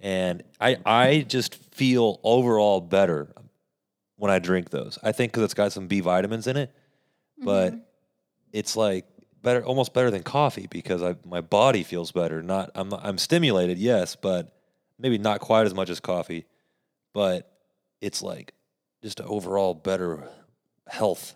and 0.00 0.42
I 0.60 0.76
I 0.84 1.20
just 1.26 1.54
feel 1.74 2.20
overall 2.22 2.80
better 2.80 3.28
when 4.16 4.30
I 4.30 4.38
drink 4.40 4.70
those. 4.70 4.98
I 5.02 5.12
think 5.12 5.32
because 5.32 5.44
it's 5.44 5.54
got 5.54 5.72
some 5.72 5.86
B 5.86 6.00
vitamins 6.00 6.46
in 6.46 6.56
it, 6.56 6.70
but 7.42 7.74
it's 8.52 8.76
like 8.76 9.06
better, 9.42 9.64
almost 9.64 9.94
better 9.94 10.10
than 10.10 10.22
coffee 10.22 10.66
because 10.68 11.02
I 11.02 11.14
my 11.24 11.40
body 11.40 11.82
feels 11.82 12.12
better. 12.12 12.42
Not 12.42 12.70
I'm 12.74 12.92
I'm 12.92 13.18
stimulated, 13.18 13.78
yes, 13.78 14.16
but 14.16 14.54
maybe 14.98 15.16
not 15.16 15.40
quite 15.40 15.66
as 15.66 15.74
much 15.74 15.88
as 15.90 16.00
coffee, 16.00 16.44
but 17.14 17.50
it's 18.00 18.20
like 18.22 18.52
just 19.02 19.20
an 19.20 19.26
overall 19.26 19.74
better 19.74 20.28
health 20.88 21.34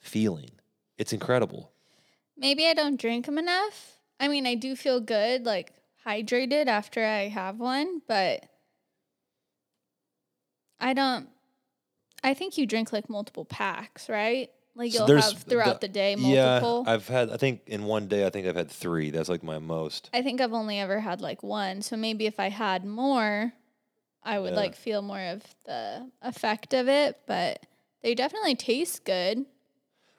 feeling. 0.00 0.50
It's 0.98 1.12
incredible. 1.12 1.72
Maybe 2.36 2.66
I 2.66 2.74
don't 2.74 3.00
drink 3.00 3.26
them 3.26 3.38
enough. 3.38 3.98
I 4.18 4.28
mean, 4.28 4.46
I 4.46 4.54
do 4.54 4.76
feel 4.76 5.00
good, 5.00 5.44
like 5.44 5.72
hydrated 6.06 6.66
after 6.66 7.04
I 7.04 7.28
have 7.28 7.58
one, 7.58 8.02
but 8.06 8.44
I 10.80 10.92
don't. 10.92 11.28
I 12.24 12.34
think 12.34 12.56
you 12.56 12.66
drink 12.66 12.92
like 12.92 13.08
multiple 13.08 13.44
packs, 13.44 14.08
right? 14.08 14.50
Like 14.74 14.94
you'll 14.94 15.06
there's 15.06 15.32
have 15.32 15.42
throughout 15.42 15.80
the, 15.80 15.88
day 15.88 16.14
Yeah. 16.16 16.82
I've 16.86 17.06
had. 17.06 17.30
I 17.30 17.36
think 17.36 17.62
in 17.66 17.84
one 17.84 18.08
day, 18.08 18.26
I 18.26 18.30
think 18.30 18.46
I've 18.46 18.56
had 18.56 18.70
three. 18.70 19.10
That's 19.10 19.28
like 19.28 19.42
my 19.42 19.58
most. 19.58 20.08
I 20.14 20.22
think 20.22 20.40
I've 20.40 20.52
only 20.52 20.78
ever 20.78 21.00
had 21.00 21.20
like 21.20 21.42
one. 21.42 21.82
So 21.82 21.96
maybe 21.96 22.26
if 22.26 22.40
I 22.40 22.48
had 22.48 22.84
more, 22.84 23.52
I 24.24 24.38
would 24.38 24.52
Yeah. 24.52 24.56
like 24.56 24.74
feel 24.76 25.02
more 25.02 25.20
of 25.20 25.42
the 25.64 26.10
effect 26.22 26.74
of 26.74 26.88
it, 26.88 27.20
but 27.26 27.66
they 28.02 28.14
definitely 28.14 28.54
taste 28.54 29.04
good. 29.04 29.46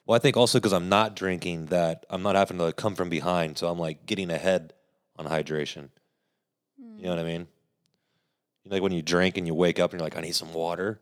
Well, 0.05 0.15
I 0.15 0.19
think 0.19 0.35
also 0.35 0.59
because 0.59 0.73
I'm 0.73 0.89
not 0.89 1.15
drinking 1.15 1.67
that, 1.67 2.05
I'm 2.09 2.21
not 2.23 2.35
having 2.35 2.57
to 2.57 2.65
like 2.65 2.75
come 2.75 2.95
from 2.95 3.09
behind, 3.09 3.57
so 3.57 3.69
I'm 3.69 3.79
like 3.79 4.05
getting 4.05 4.29
ahead 4.29 4.73
on 5.15 5.25
hydration. 5.25 5.89
You 6.77 7.03
know 7.03 7.09
what 7.11 7.19
I 7.19 7.21
hmm. 7.21 7.27
mean? 7.27 7.47
Like 8.65 8.81
when 8.81 8.91
you 8.91 9.01
drink 9.01 9.37
and 9.37 9.47
you 9.47 9.53
wake 9.53 9.79
up 9.79 9.91
and 9.91 9.99
you're 9.99 10.05
like, 10.05 10.17
I 10.17 10.21
need 10.21 10.35
some 10.35 10.53
water. 10.53 11.01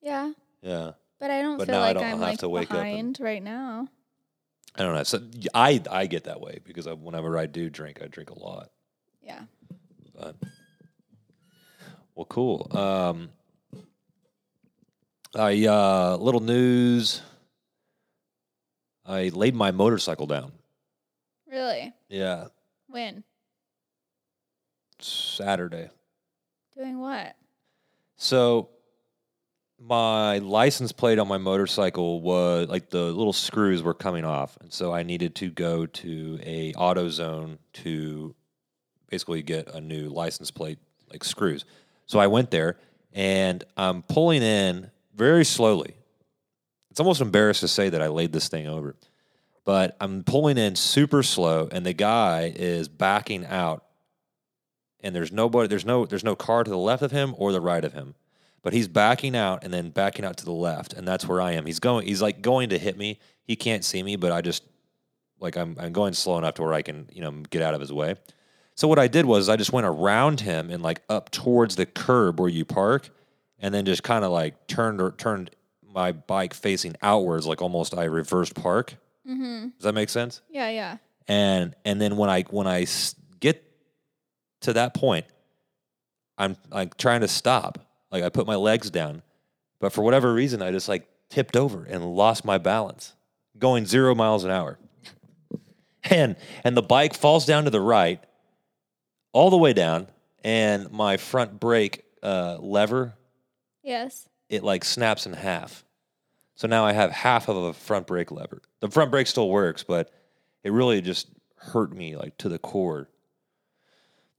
Yeah. 0.00 0.32
Yeah, 0.62 0.92
But 1.20 1.30
I 1.30 1.40
don't 1.40 1.56
But 1.58 1.68
feel 1.68 1.76
now 1.76 1.82
I 1.82 1.92
don't 1.92 2.02
I'm 2.02 2.10
have 2.10 2.20
like 2.20 2.38
to 2.40 2.48
wake 2.48 2.70
up 2.72 2.84
and- 2.84 3.16
right 3.20 3.42
now. 3.42 3.88
I 4.74 4.82
don't 4.82 4.94
know. 4.94 5.02
So 5.02 5.20
I 5.54 5.80
I 5.90 6.06
get 6.06 6.24
that 6.24 6.40
way 6.40 6.60
because 6.64 6.86
I, 6.86 6.92
whenever 6.92 7.36
I 7.38 7.46
do 7.46 7.68
drink, 7.70 8.00
I 8.02 8.06
drink 8.06 8.30
a 8.30 8.38
lot. 8.38 8.70
Yeah. 9.22 9.42
But 10.14 10.36
well, 12.18 12.26
cool. 12.28 12.66
Um, 12.76 13.28
I 15.36 15.66
uh, 15.66 16.16
little 16.16 16.40
news. 16.40 17.22
I 19.06 19.28
laid 19.28 19.54
my 19.54 19.70
motorcycle 19.70 20.26
down. 20.26 20.50
Really? 21.48 21.94
Yeah, 22.08 22.46
When? 22.88 23.22
Saturday. 24.98 25.90
Doing 26.76 26.98
what? 26.98 27.36
So 28.16 28.70
my 29.80 30.38
license 30.38 30.90
plate 30.90 31.20
on 31.20 31.28
my 31.28 31.38
motorcycle 31.38 32.20
was 32.20 32.66
like 32.68 32.90
the 32.90 33.04
little 33.04 33.32
screws 33.32 33.80
were 33.80 33.94
coming 33.94 34.24
off, 34.24 34.58
and 34.60 34.72
so 34.72 34.92
I 34.92 35.04
needed 35.04 35.36
to 35.36 35.50
go 35.50 35.86
to 35.86 36.40
a 36.42 36.72
AutoZone 36.72 37.58
to 37.74 38.34
basically 39.08 39.42
get 39.42 39.72
a 39.72 39.80
new 39.80 40.08
license 40.08 40.50
plate 40.50 40.80
like 41.12 41.22
screws. 41.22 41.64
So 42.08 42.18
I 42.18 42.26
went 42.26 42.50
there 42.50 42.76
and 43.12 43.62
I'm 43.76 44.02
pulling 44.02 44.42
in 44.42 44.90
very 45.14 45.44
slowly. 45.44 45.94
It's 46.90 46.98
almost 46.98 47.20
embarrassed 47.20 47.60
to 47.60 47.68
say 47.68 47.88
that 47.90 48.02
I 48.02 48.08
laid 48.08 48.32
this 48.32 48.48
thing 48.48 48.66
over. 48.66 48.96
But 49.64 49.96
I'm 50.00 50.24
pulling 50.24 50.58
in 50.58 50.74
super 50.74 51.22
slow 51.22 51.68
and 51.70 51.86
the 51.86 51.92
guy 51.92 52.52
is 52.56 52.88
backing 52.88 53.46
out 53.46 53.84
and 55.00 55.14
there's 55.14 55.32
nobody 55.32 55.68
there's 55.68 55.84
no 55.84 56.06
there's 56.06 56.24
no 56.24 56.34
car 56.34 56.64
to 56.64 56.70
the 56.70 56.76
left 56.76 57.02
of 57.02 57.10
him 57.10 57.34
or 57.38 57.52
the 57.52 57.60
right 57.60 57.84
of 57.84 57.92
him 57.92 58.14
but 58.62 58.72
he's 58.72 58.88
backing 58.88 59.36
out 59.36 59.62
and 59.62 59.72
then 59.72 59.90
backing 59.90 60.24
out 60.24 60.36
to 60.36 60.44
the 60.44 60.52
left 60.52 60.92
and 60.92 61.06
that's 61.06 61.26
where 61.26 61.40
i 61.40 61.52
am 61.52 61.66
he's 61.66 61.80
going 61.80 62.06
he's 62.06 62.22
like 62.22 62.42
going 62.42 62.70
to 62.70 62.78
hit 62.78 62.96
me 62.96 63.18
he 63.44 63.56
can't 63.56 63.84
see 63.84 64.02
me 64.02 64.16
but 64.16 64.32
i 64.32 64.40
just 64.40 64.64
like 65.40 65.56
i'm, 65.56 65.76
I'm 65.78 65.92
going 65.92 66.14
slow 66.14 66.38
enough 66.38 66.54
to 66.54 66.62
where 66.62 66.74
i 66.74 66.82
can 66.82 67.08
you 67.12 67.20
know 67.20 67.30
get 67.50 67.62
out 67.62 67.74
of 67.74 67.80
his 67.80 67.92
way 67.92 68.16
so 68.78 68.86
what 68.86 68.98
i 68.98 69.08
did 69.08 69.24
was 69.26 69.48
i 69.48 69.56
just 69.56 69.72
went 69.72 69.86
around 69.86 70.40
him 70.40 70.70
and 70.70 70.82
like 70.82 71.02
up 71.08 71.30
towards 71.30 71.74
the 71.76 71.84
curb 71.86 72.38
where 72.38 72.48
you 72.48 72.64
park 72.64 73.10
and 73.58 73.74
then 73.74 73.84
just 73.84 74.02
kind 74.04 74.24
of 74.24 74.30
like 74.30 74.66
turned 74.68 75.00
or 75.00 75.10
turned 75.12 75.50
my 75.82 76.12
bike 76.12 76.54
facing 76.54 76.94
outwards 77.02 77.44
like 77.46 77.60
almost 77.60 77.96
i 77.96 78.04
reversed 78.04 78.54
park 78.54 78.94
Mm-hmm. 79.28 79.68
does 79.76 79.82
that 79.82 79.92
make 79.94 80.08
sense 80.08 80.40
Yeah, 80.50 80.68
yeah. 80.70 80.96
and 81.26 81.74
and 81.84 82.00
then 82.00 82.16
when 82.16 82.30
I 82.30 82.42
when 82.44 82.66
I 82.66 82.86
get 83.40 83.62
to 84.62 84.72
that 84.72 84.94
point, 84.94 85.26
I'm 86.38 86.56
like 86.70 86.96
trying 86.96 87.20
to 87.20 87.28
stop. 87.28 87.78
Like 88.10 88.24
I 88.24 88.30
put 88.30 88.46
my 88.46 88.54
legs 88.56 88.90
down, 88.90 89.20
but 89.80 89.92
for 89.92 90.02
whatever 90.02 90.32
reason, 90.32 90.62
I 90.62 90.70
just 90.70 90.88
like 90.88 91.06
tipped 91.28 91.56
over 91.58 91.84
and 91.84 92.02
lost 92.16 92.46
my 92.46 92.56
balance, 92.56 93.16
going 93.58 93.84
zero 93.84 94.14
miles 94.14 94.44
an 94.44 94.50
hour. 94.50 94.78
And 96.04 96.36
and 96.64 96.74
the 96.74 96.82
bike 96.82 97.14
falls 97.14 97.44
down 97.44 97.64
to 97.64 97.70
the 97.70 97.82
right, 97.82 98.24
all 99.32 99.50
the 99.50 99.56
way 99.56 99.72
down, 99.72 100.08
and 100.44 100.90
my 100.90 101.16
front 101.16 101.58
brake 101.60 102.04
uh, 102.22 102.56
lever 102.60 103.14
Yes. 103.82 104.28
it 104.48 104.62
like 104.64 104.84
snaps 104.84 105.26
in 105.26 105.32
half. 105.32 105.84
So 106.54 106.66
now 106.66 106.84
I 106.84 106.92
have 106.92 107.10
half 107.12 107.48
of 107.48 107.56
a 107.56 107.72
front 107.72 108.06
brake 108.06 108.30
lever. 108.32 108.60
The 108.80 108.90
front 108.90 109.10
brake 109.10 109.26
still 109.28 109.48
works, 109.48 109.84
but 109.84 110.10
it 110.64 110.72
really 110.72 111.00
just 111.00 111.28
hurt 111.56 111.92
me 111.94 112.16
like 112.16 112.36
to 112.38 112.48
the 112.48 112.58
core 112.58 113.08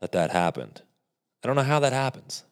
that 0.01 0.11
that 0.13 0.31
happened. 0.31 0.81
I 1.43 1.47
don't 1.47 1.55
know 1.55 1.63
how 1.63 1.79
that 1.79 1.93
happens. 1.93 2.43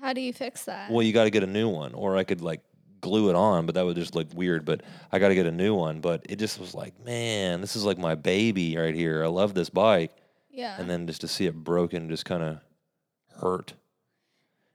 How 0.00 0.12
do 0.12 0.20
you 0.20 0.32
fix 0.32 0.64
that? 0.66 0.90
Well, 0.90 1.02
you 1.02 1.12
got 1.12 1.24
to 1.24 1.30
get 1.30 1.42
a 1.42 1.46
new 1.46 1.68
one, 1.68 1.94
or 1.94 2.16
I 2.16 2.24
could 2.24 2.40
like 2.40 2.60
glue 3.00 3.30
it 3.30 3.34
on, 3.36 3.66
but 3.66 3.74
that 3.74 3.84
would 3.84 3.96
just 3.96 4.14
look 4.14 4.28
weird. 4.34 4.64
But 4.64 4.82
I 5.10 5.18
got 5.18 5.28
to 5.28 5.34
get 5.34 5.46
a 5.46 5.50
new 5.52 5.74
one. 5.74 6.00
But 6.00 6.26
it 6.28 6.36
just 6.38 6.60
was 6.60 6.74
like, 6.74 7.02
man, 7.04 7.60
this 7.60 7.74
is 7.76 7.84
like 7.84 7.98
my 7.98 8.14
baby 8.14 8.76
right 8.76 8.94
here. 8.94 9.24
I 9.24 9.28
love 9.28 9.54
this 9.54 9.70
bike, 9.70 10.12
yeah. 10.58 10.74
and 10.76 10.90
then 10.90 11.06
just 11.06 11.20
to 11.20 11.28
see 11.28 11.46
it 11.46 11.54
broken 11.54 12.08
just 12.08 12.24
kind 12.24 12.42
of 12.42 12.58
hurt 13.40 13.74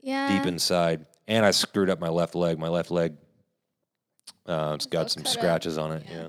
yeah. 0.02 0.38
deep 0.38 0.48
inside. 0.48 1.06
And 1.28 1.46
I 1.46 1.52
screwed 1.52 1.90
up 1.90 2.00
my 2.00 2.08
left 2.08 2.36
leg. 2.36 2.58
My 2.58 2.70
left 2.70 2.90
leg, 2.90 3.16
uh, 4.46 4.72
it's 4.76 4.86
got 4.86 5.12
some 5.12 5.24
cut 5.24 5.34
up. 5.34 5.34
scratches 5.34 5.78
on 5.78 5.92
it. 5.92 6.04
Yeah. 6.10 6.16
Yeah. 6.16 6.28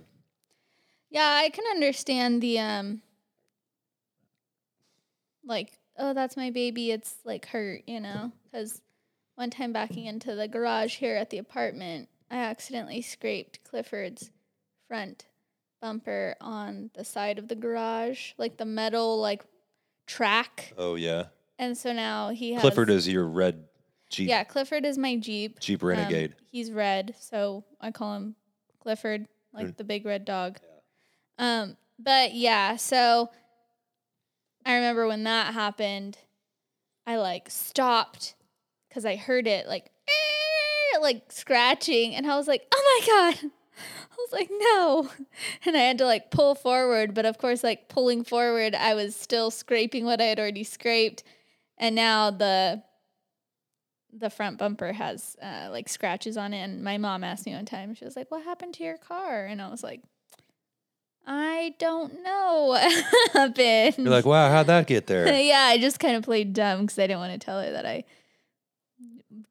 Yeah, 1.11 1.41
I 1.45 1.51
can 1.51 1.65
understand 1.71 2.43
the 2.43 2.59
um 2.59 3.03
like, 5.45 5.79
oh, 5.97 6.15
that's 6.15 6.37
my 6.37 6.51
baby, 6.51 6.91
it's 6.91 7.15
like 7.25 7.47
hurt, 7.47 7.83
you 7.87 8.01
know? 8.01 8.33
Cuz 8.53 8.83
one 9.37 9.51
time 9.51 9.73
backing 9.73 10.07
into 10.07 10.35
the 10.35 10.49
garage 10.49 10.97
here 10.97 11.15
at 11.15 11.31
the 11.31 11.39
apartment, 11.39 12.09
I 12.29 12.39
accidentally 12.39 13.03
scraped 13.03 13.63
Clifford's 13.63 14.31
front 14.89 15.27
bumper 15.85 16.35
on 16.41 16.89
the 16.95 17.05
side 17.05 17.39
of 17.39 17.47
the 17.49 17.55
garage, 17.55 18.33
like 18.39 18.57
the 18.57 18.65
metal 18.65 19.21
like 19.21 19.45
track. 20.07 20.73
Oh 20.79 20.95
yeah. 20.95 21.25
And 21.59 21.77
so 21.77 21.93
now 21.93 22.31
he 22.31 22.55
has 22.55 22.63
Clifford 22.63 22.89
is 22.89 23.07
your 23.07 23.27
red 23.29 23.65
Jeep 24.09 24.31
Yeah, 24.31 24.45
Clifford 24.45 24.87
is 24.87 24.97
my 24.97 25.17
Jeep. 25.17 25.61
Jeep 25.61 25.83
Um, 25.83 25.91
Renegade. 25.91 26.37
he's 26.51 26.71
red, 26.73 27.15
so 27.21 27.65
I 27.83 27.91
call 27.91 28.15
him 28.17 28.35
Clifford, 28.81 29.27
like 29.53 29.77
the 29.77 29.85
big 29.85 30.07
red 30.07 30.25
dog. 30.25 30.59
Um, 31.39 31.77
but 31.99 32.33
yeah, 32.33 32.77
so 32.77 33.29
I 34.65 34.77
remember 34.77 35.07
when 35.07 35.25
that 35.25 35.53
happened, 35.53 36.17
I 37.07 37.17
like 37.19 37.51
stopped 37.51 38.37
because 38.89 39.05
I 39.05 39.17
heard 39.17 39.47
it 39.47 39.67
like 39.67 39.91
"Eh," 40.09 40.99
like 41.01 41.31
scratching, 41.31 42.15
and 42.15 42.27
I 42.27 42.37
was 42.37 42.49
like, 42.49 42.63
"Oh 42.73 43.01
my 43.07 43.07
god!" 43.43 43.51
I 44.25 44.29
was 44.31 44.41
like, 44.41 44.51
"No," 44.51 45.11
and 45.67 45.77
I 45.77 45.81
had 45.81 45.99
to 45.99 46.05
like 46.05 46.31
pull 46.31 46.55
forward, 46.55 47.15
but 47.15 47.27
of 47.27 47.39
course, 47.39 47.63
like 47.63 47.89
pulling 47.89 48.25
forward, 48.25 48.75
I 48.75 48.95
was 48.95 49.15
still 49.15 49.51
scraping 49.51 50.05
what 50.05 50.21
I 50.21 50.25
had 50.25 50.39
already 50.39 50.65
scraped, 50.65 51.25
and 51.79 51.95
now 51.95 52.31
the 52.31 52.83
the 54.17 54.31
front 54.31 54.59
bumper 54.59 54.93
has 54.93 55.37
uh, 55.43 55.69
like 55.71 55.89
scratches 55.89 56.37
on 56.37 56.55
it. 56.55 56.61
And 56.61 56.85
my 56.85 56.99
mom 56.99 57.25
asked 57.25 57.47
me 57.47 57.55
one 57.55 57.67
time, 57.67 57.95
she 57.95 58.05
was 58.05 58.17
like, 58.17 58.31
"What 58.31 58.45
happened 58.45 58.75
to 58.75 58.85
your 58.85 58.97
car?" 58.97 59.45
And 59.45 59.61
I 59.61 59.69
was 59.69 59.83
like, 59.83 60.03
"I 61.27 61.75
don't 61.79 62.23
know 62.23 62.65
what 62.69 63.05
happened." 63.33 63.99
You're 63.99 64.09
like, 64.09 64.25
wow, 64.25 64.51
how'd 64.51 64.69
that 64.69 64.87
get 64.87 65.07
there? 65.07 65.27
yeah, 65.41 65.67
I 65.69 65.79
just 65.79 66.01
kind 66.01 66.17
of 66.17 66.23
played 66.23 66.53
dumb 66.53 66.83
because 66.83 66.99
I 66.99 67.07
didn't 67.07 67.21
want 67.21 67.33
to 67.33 67.45
tell 67.45 67.61
her 67.61 67.71
that 67.73 67.85
I 67.85 68.05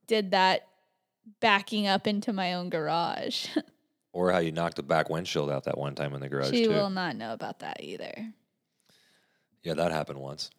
did 0.07 0.31
that 0.31 0.67
backing 1.39 1.87
up 1.87 2.07
into 2.07 2.33
my 2.33 2.53
own 2.53 2.69
garage. 2.69 3.47
Or 4.13 4.31
how 4.31 4.37
you 4.37 4.51
knocked 4.51 4.77
the 4.77 4.83
back 4.83 5.09
windshield 5.09 5.49
out 5.51 5.65
that 5.65 5.77
one 5.77 5.95
time 5.95 6.13
in 6.13 6.21
the 6.21 6.29
garage 6.29 6.51
She 6.51 6.65
too. 6.65 6.69
will 6.69 6.91
not 6.91 7.15
know 7.15 7.33
about 7.33 7.59
that 7.59 7.83
either. 7.83 8.13
Yeah, 9.63 9.73
that 9.73 9.91
happened 9.91 10.19
once. 10.19 10.51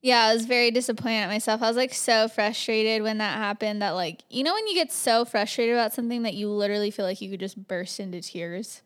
Yeah, 0.00 0.24
I 0.24 0.34
was 0.34 0.46
very 0.46 0.72
disappointed 0.72 1.18
at 1.18 1.28
myself. 1.28 1.62
I 1.62 1.68
was 1.68 1.76
like 1.76 1.94
so 1.94 2.26
frustrated 2.26 3.02
when 3.02 3.18
that 3.18 3.36
happened 3.36 3.82
that 3.82 3.90
like, 3.90 4.24
you 4.30 4.42
know 4.42 4.52
when 4.54 4.66
you 4.66 4.74
get 4.74 4.90
so 4.90 5.24
frustrated 5.24 5.74
about 5.74 5.92
something 5.92 6.22
that 6.22 6.34
you 6.34 6.48
literally 6.48 6.90
feel 6.90 7.04
like 7.04 7.20
you 7.20 7.30
could 7.30 7.38
just 7.38 7.68
burst 7.68 8.00
into 8.00 8.20
tears? 8.20 8.82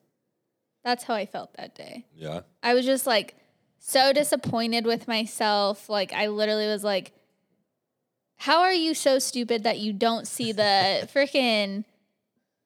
That's 0.85 1.05
how 1.05 1.15
I 1.15 1.25
felt 1.25 1.55
that 1.57 1.75
day. 1.75 2.05
Yeah. 2.15 2.41
I 2.63 2.75
was 2.75 2.85
just 2.85 3.07
like 3.07 3.35
so 3.79 4.13
disappointed 4.13 4.85
with 4.85 5.09
myself. 5.09 5.89
Like 5.89 6.13
I 6.13 6.27
literally 6.27 6.67
was 6.67 6.85
like, 6.85 7.13
How 8.37 8.61
are 8.61 8.73
you 8.75 8.93
so 8.95 9.19
stupid 9.19 9.63
that 9.63 9.79
you 9.79 9.93
don't 9.93 10.27
see 10.27 10.53
the 10.53 11.09
freaking 11.15 11.85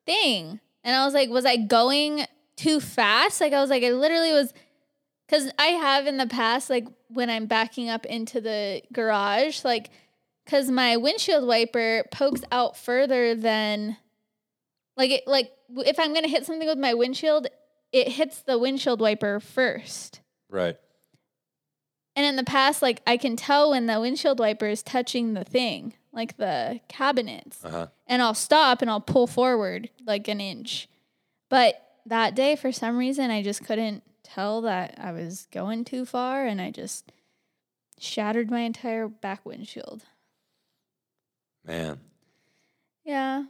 thing? 0.07 0.61
And 0.85 0.95
I 0.95 1.05
was 1.05 1.15
like, 1.15 1.31
Was 1.31 1.45
I 1.45 1.57
going 1.57 2.25
too 2.57 2.81
fast? 2.81 3.41
Like 3.41 3.53
I 3.53 3.61
was 3.61 3.71
like, 3.71 3.83
I 3.83 3.91
literally 3.91 4.33
was 4.33 4.53
because 5.27 5.51
I 5.59 5.67
have 5.67 6.07
in 6.07 6.17
the 6.17 6.27
past, 6.27 6.69
like 6.69 6.87
when 7.09 7.31
I'm 7.31 7.47
backing 7.47 7.89
up 7.89 8.05
into 8.07 8.41
the 8.41 8.83
garage, 8.93 9.65
like 9.65 9.91
because 10.45 10.71
my 10.71 10.97
windshield 10.97 11.47
wiper 11.47 12.05
pokes 12.11 12.43
out 12.51 12.77
further 12.77 13.35
than 13.35 13.97
like 14.97 15.11
it 15.11 15.27
like 15.27 15.53
if 15.77 15.99
I'm 15.99 16.13
gonna 16.13 16.29
hit 16.29 16.47
something 16.47 16.69
with 16.69 16.79
my 16.79 16.95
windshield, 16.95 17.47
it 17.93 18.09
hits 18.09 18.43
the 18.43 18.59
windshield 18.59 19.01
wiper 19.01 19.41
first. 19.41 20.21
Right. 20.49 20.77
And 22.17 22.27
in 22.27 22.37
the 22.37 22.45
past, 22.45 22.83
like 22.83 23.01
I 23.07 23.17
can 23.17 23.37
tell 23.37 23.71
when 23.71 23.87
the 23.87 24.01
windshield 24.01 24.41
wiper 24.41 24.67
is 24.67 24.83
touching 24.83 25.35
the 25.35 25.45
thing, 25.45 25.95
like 26.13 26.37
the 26.37 26.81
cabinets, 26.89 27.65
Uh 27.65 27.71
huh. 27.71 27.87
and 28.07 28.21
I'll 28.23 28.35
stop 28.35 28.83
and 28.83 28.91
I'll 28.91 29.01
pull 29.01 29.27
forward 29.27 29.89
like 30.05 30.29
an 30.29 30.41
inch. 30.41 30.89
But 31.49 31.81
that 32.07 32.35
day, 32.35 32.57
for 32.57 32.73
some 32.73 32.97
reason, 32.97 33.31
I 33.31 33.43
just 33.43 33.65
couldn't 33.65 34.03
tell 34.23 34.63
that 34.63 34.95
I 34.99 35.13
was 35.13 35.47
going 35.53 35.85
too 35.85 36.05
far, 36.05 36.47
and 36.47 36.61
I 36.61 36.71
just 36.71 37.11
shattered 37.99 38.51
my 38.51 38.61
entire 38.61 39.09
back 39.09 39.45
windshield. 39.45 40.05
Man. 41.65 42.01
Yeah. 43.05 43.45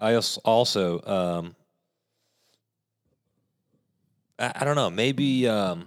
I 0.00 0.14
also, 0.44 1.00
um, 1.06 1.54
I, 4.38 4.52
I 4.56 4.64
don't 4.64 4.74
know, 4.76 4.90
maybe 4.90 5.48
um, 5.48 5.86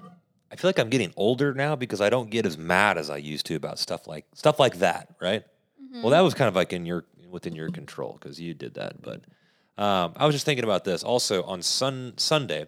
I 0.52 0.56
feel 0.56 0.70
like 0.70 0.80
I'm 0.80 0.90
getting 0.90 1.14
older 1.16 1.54
now 1.54 1.76
because 1.76 2.00
I 2.02 2.10
don't 2.10 2.30
get 2.30 2.46
as 2.46 2.58
mad 2.58 2.98
as 2.98 3.10
I 3.10 3.18
used 3.18 3.46
to 3.48 3.56
about 3.56 3.80
stuff 3.80 4.08
like 4.08 4.26
stuff 4.34 4.60
like 4.60 4.80
that, 4.80 5.16
right? 5.22 5.44
Well, 6.02 6.12
that 6.12 6.22
was 6.22 6.34
kind 6.34 6.48
of 6.48 6.56
like 6.56 6.74
in 6.74 6.86
your 6.86 7.06
within 7.30 7.56
your 7.56 7.70
control 7.72 8.18
because 8.20 8.40
you 8.40 8.54
did 8.54 8.76
that. 8.76 9.02
But 9.02 9.22
um, 9.82 10.14
I 10.16 10.26
was 10.26 10.36
just 10.36 10.46
thinking 10.46 10.64
about 10.64 10.84
this. 10.84 11.04
Also 11.04 11.44
on 11.44 11.62
Sun 11.62 12.14
Sunday, 12.18 12.68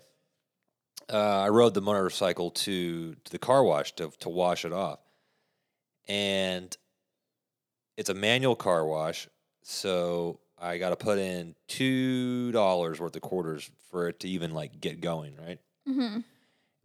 uh, 1.11 1.41
I 1.41 1.49
rode 1.49 1.73
the 1.73 1.81
motorcycle 1.81 2.51
to 2.51 3.15
to 3.15 3.31
the 3.31 3.39
car 3.39 3.63
wash 3.63 3.93
to 3.93 4.11
to 4.19 4.29
wash 4.29 4.65
it 4.65 4.73
off, 4.73 4.99
and 6.07 6.75
it's 7.97 8.09
a 8.09 8.13
manual 8.13 8.55
car 8.55 8.85
wash, 8.85 9.27
so 9.63 10.39
I 10.57 10.77
got 10.77 10.89
to 10.89 10.95
put 10.95 11.19
in 11.19 11.55
two 11.67 12.51
dollars 12.51 12.99
worth 12.99 13.15
of 13.15 13.21
quarters 13.21 13.69
for 13.91 14.09
it 14.09 14.19
to 14.21 14.27
even 14.29 14.51
like 14.51 14.79
get 14.81 15.01
going, 15.01 15.35
right? 15.37 15.59
Mm-hmm. 15.87 16.19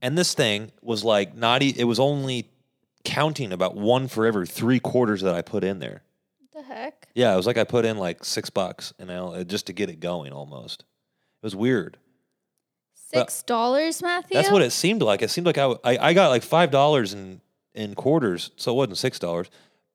And 0.04 0.18
this 0.18 0.34
thing 0.34 0.70
was 0.82 1.02
like 1.02 1.34
not. 1.34 1.62
E- 1.62 1.74
it 1.76 1.84
was 1.84 1.98
only 1.98 2.50
counting 3.04 3.52
about 3.52 3.74
one 3.74 4.06
for 4.06 4.26
every 4.26 4.46
three 4.46 4.78
quarters 4.78 5.22
that 5.22 5.34
I 5.34 5.40
put 5.40 5.64
in 5.64 5.78
there. 5.78 6.02
The 6.52 6.60
heck? 6.62 7.08
Yeah, 7.14 7.32
it 7.32 7.36
was 7.36 7.46
like 7.46 7.56
I 7.56 7.64
put 7.64 7.86
in 7.86 7.96
like 7.96 8.22
six 8.22 8.50
bucks, 8.50 8.92
and 8.98 9.10
I, 9.10 9.16
uh, 9.16 9.44
just 9.44 9.66
to 9.68 9.72
get 9.72 9.88
it 9.88 10.00
going, 10.00 10.30
almost. 10.30 10.82
It 10.82 11.46
was 11.46 11.56
weird. 11.56 11.96
Six 12.92 13.42
dollars, 13.44 14.02
Matthew? 14.02 14.34
That's 14.36 14.50
what 14.50 14.60
it 14.60 14.72
seemed 14.72 15.00
like. 15.00 15.22
It 15.22 15.30
seemed 15.30 15.46
like 15.46 15.56
I 15.56 15.74
I 15.84 16.12
got 16.12 16.28
like 16.28 16.42
five 16.42 16.70
dollars 16.70 17.14
in 17.14 17.40
in 17.74 17.94
quarters, 17.94 18.50
so 18.56 18.72
it 18.72 18.74
wasn't 18.74 18.98
six 18.98 19.18
dollars. 19.18 19.48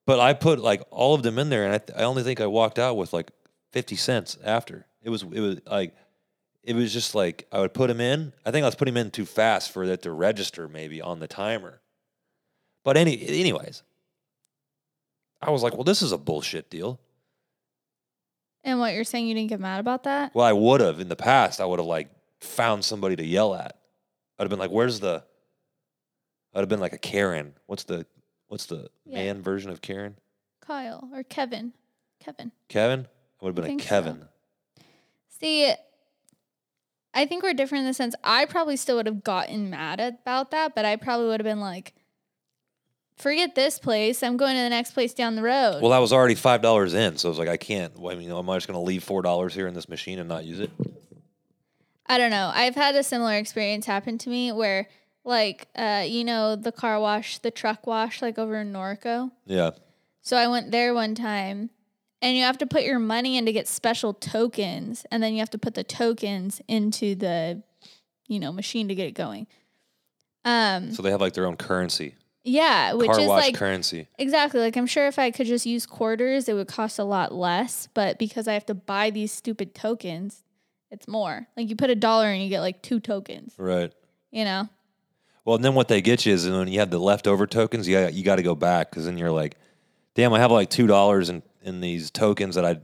But 0.07 0.19
I 0.19 0.34
put 0.34 0.57
like 0.57 0.81
all 0.89 1.13
of 1.13 1.21
them 1.21 1.38
in 1.38 1.49
there, 1.49 1.65
and 1.65 1.73
I, 1.75 1.77
th- 1.77 1.95
I 1.95 2.03
only 2.03 2.23
think 2.23 2.41
I 2.41 2.47
walked 2.47 2.79
out 2.79 2.97
with 2.97 3.13
like 3.13 3.29
fifty 3.71 3.95
cents 3.95 4.39
after. 4.43 4.88
It 5.03 5.12
was 5.12 5.21
it 5.21 5.39
was 5.39 5.60
like 5.67 5.93
it 6.69 6.75
was 6.75 6.93
just 6.93 7.15
like 7.15 7.47
I 7.51 7.60
would 7.62 7.73
put 7.73 7.89
him 7.89 7.99
in. 7.99 8.32
I 8.45 8.51
think 8.51 8.63
I 8.63 8.67
was 8.67 8.75
putting 8.75 8.93
him 8.93 9.05
in 9.08 9.10
too 9.12 9.25
fast 9.25 9.71
for 9.71 9.84
it 9.84 10.03
to 10.03 10.12
register, 10.12 10.67
maybe 10.67 11.01
on 11.01 11.19
the 11.19 11.27
timer. 11.27 11.82
But 12.84 12.95
any 12.95 13.27
anyways, 13.27 13.82
I 15.41 15.49
was 15.49 15.63
like, 15.63 15.73
well, 15.73 15.84
this 15.84 16.03
is 16.03 16.12
a 16.12 16.17
bullshit 16.17 16.69
deal. 16.69 16.99
And 18.63 18.79
what 18.79 18.93
you're 18.93 19.03
saying, 19.03 19.27
you 19.27 19.34
didn't 19.34 19.49
get 19.49 19.60
mad 19.60 19.79
about 19.79 20.03
that? 20.03 20.36
Well, 20.36 20.45
I 20.45 20.53
would 20.53 20.79
have 20.82 20.99
in 20.99 21.10
the 21.10 21.15
past. 21.15 21.60
I 21.60 21.65
would 21.65 21.79
have 21.79 21.88
like 21.88 22.12
found 22.39 22.86
somebody 22.86 23.15
to 23.15 23.25
yell 23.25 23.55
at. 23.55 23.79
I'd 24.38 24.43
have 24.43 24.49
been 24.51 24.60
like, 24.60 24.69
"Where's 24.71 24.99
the?" 24.99 25.23
I'd 26.53 26.60
have 26.60 26.69
been 26.69 26.79
like 26.79 26.93
a 26.93 26.97
Karen. 26.99 27.55
What's 27.65 27.84
the 27.86 28.05
What's 28.47 28.67
the 28.67 28.89
Yeah. 29.05 29.15
man 29.15 29.41
version 29.41 29.71
of 29.71 29.82
Karen? 29.82 30.17
Kyle 30.62 31.10
or 31.13 31.23
Kevin? 31.23 31.73
Kevin. 32.19 32.51
Kevin. 32.67 33.08
I 33.41 33.45
would 33.45 33.49
have 33.49 33.55
been 33.55 33.63
a 33.65 33.67
think 33.67 33.82
so. 33.82 33.88
Kevin. 33.89 34.27
See, 35.39 35.73
I 37.19 37.25
think 37.25 37.43
we're 37.43 37.53
different 37.53 37.82
in 37.82 37.88
the 37.88 37.93
sense 37.93 38.15
I 38.23 38.45
probably 38.45 38.77
still 38.77 38.95
would 38.95 39.05
have 39.05 39.25
gotten 39.25 39.69
mad 39.69 39.99
about 39.99 40.51
that, 40.51 40.73
but 40.73 40.86
I 40.86 40.95
probably 40.95 41.27
would 41.27 41.41
have 41.41 41.45
been 41.45 41.60
like, 41.60 41.93
forget 43.17 43.55
this 43.55 43.77
place. 43.77 44.23
I'm 44.23 44.38
going 44.38 44.55
to 44.55 44.62
the 44.62 44.69
next 44.69 44.91
place 44.91 45.13
down 45.13 45.36
the 45.36 45.41
road. 45.41 45.82
Well, 45.82 45.91
I 45.91 45.99
was 45.99 46.13
already 46.13 46.36
five 46.36 46.62
dollars 46.62 46.93
in, 46.93 47.17
so 47.17 47.27
I 47.27 47.32
was 47.32 47.38
like, 47.38 47.49
I 47.49 47.58
can't. 47.58 47.99
well, 47.99 48.15
I 48.15 48.17
mean, 48.17 48.32
am 48.32 48.49
I 48.49 48.55
just 48.55 48.67
going 48.67 48.79
to 48.79 48.86
leave 48.86 49.03
four 49.03 49.21
dollars 49.21 49.53
here 49.53 49.67
in 49.67 49.73
this 49.73 49.89
machine 49.89 50.17
and 50.17 50.29
not 50.29 50.45
use 50.45 50.62
it? 50.62 50.71
I 52.05 52.17
don't 52.17 52.32
know. 52.32 52.53
I've 52.55 52.75
had 52.75 52.95
a 52.95 53.03
similar 53.03 53.34
experience 53.34 53.86
happen 53.86 54.17
to 54.19 54.29
me 54.29 54.53
where, 54.53 54.88
like, 55.25 55.67
uh, 55.75 56.05
you 56.08 56.23
know, 56.23 56.55
the 56.55 56.71
car 56.71 57.01
wash, 57.01 57.39
the 57.39 57.51
truck 57.51 57.86
wash, 57.86 58.21
like 58.21 58.39
over 58.39 58.55
in 58.55 58.71
Norco. 58.71 59.29
Yeah. 59.45 59.71
So 60.21 60.38
I 60.38 60.47
went 60.47 60.71
there 60.71 60.93
one 60.93 61.15
time, 61.15 61.69
and 62.21 62.36
you 62.38 62.43
have 62.43 62.58
to 62.60 62.65
put 62.65 62.84
your 62.84 62.99
money 62.99 63.38
in 63.38 63.45
to 63.45 63.51
get 63.51 63.67
special 63.67 64.13
tokens, 64.13 65.05
and 65.12 65.21
then 65.23 65.34
you 65.34 65.39
have 65.39 65.49
to 65.51 65.58
put 65.58 65.73
the 65.75 65.84
tokens 65.84 66.62
into 66.67 67.15
the, 67.15 67.62
you 68.27 68.39
know, 68.39 68.51
machine 68.51 68.88
to 68.88 68.95
get 68.95 69.08
it 69.08 69.13
going. 69.13 69.47
Um, 70.45 70.91
So 70.93 71.01
they 71.01 71.12
have 71.12 71.21
like 71.21 71.34
their 71.34 71.45
own 71.45 71.58
currency, 71.58 72.15
yeah, 72.43 72.93
which 72.93 73.12
car 73.12 73.19
is 73.19 73.27
wash 73.27 73.43
like 73.43 73.55
currency. 73.55 74.08
exactly 74.17 74.62
like 74.62 74.77
I'm 74.77 74.88
sure 74.88 75.08
if 75.08 75.19
I 75.19 75.32
could 75.32 75.47
just 75.47 75.65
use 75.65 75.86
quarters, 75.86 76.47
it 76.47 76.53
would 76.53 76.67
cost 76.67 76.97
a 76.99 77.03
lot 77.03 77.34
less, 77.34 77.88
but 77.93 78.17
because 78.17 78.47
I 78.47 78.53
have 78.53 78.65
to 78.67 78.73
buy 78.73 79.10
these 79.10 79.32
stupid 79.32 79.75
tokens, 79.75 80.43
it's 80.91 81.08
more. 81.08 81.47
Like 81.58 81.69
you 81.69 81.75
put 81.75 81.89
a 81.89 81.95
dollar 81.95 82.27
and 82.27 82.41
you 82.41 82.49
get 82.49 82.62
like 82.62 82.82
two 82.82 82.99
tokens. 82.99 83.53
Right. 83.58 83.91
You 84.32 84.45
know. 84.45 84.69
Well, 85.45 85.55
and 85.55 85.65
then 85.65 85.73
what 85.73 85.88
they 85.88 86.01
get 86.01 86.25
you 86.25 86.34
is 86.34 86.47
when 86.49 86.67
you 86.67 86.79
have 86.79 86.89
the 86.91 86.99
leftover 86.99 87.47
tokens, 87.47 87.88
you 87.88 87.99
got, 87.99 88.13
you 88.13 88.23
got 88.23 88.36
to 88.38 88.43
go 88.43 88.55
back 88.55 88.89
because 88.89 89.05
then 89.05 89.17
you're 89.17 89.32
like, 89.32 89.58
damn, 90.15 90.34
I 90.34 90.39
have 90.39 90.51
like 90.51 90.69
two 90.69 90.88
dollars 90.88 91.29
in 91.29 91.41
in 91.63 91.82
these 91.82 92.12
tokens 92.12 92.56
that 92.56 92.65
I 92.65 92.80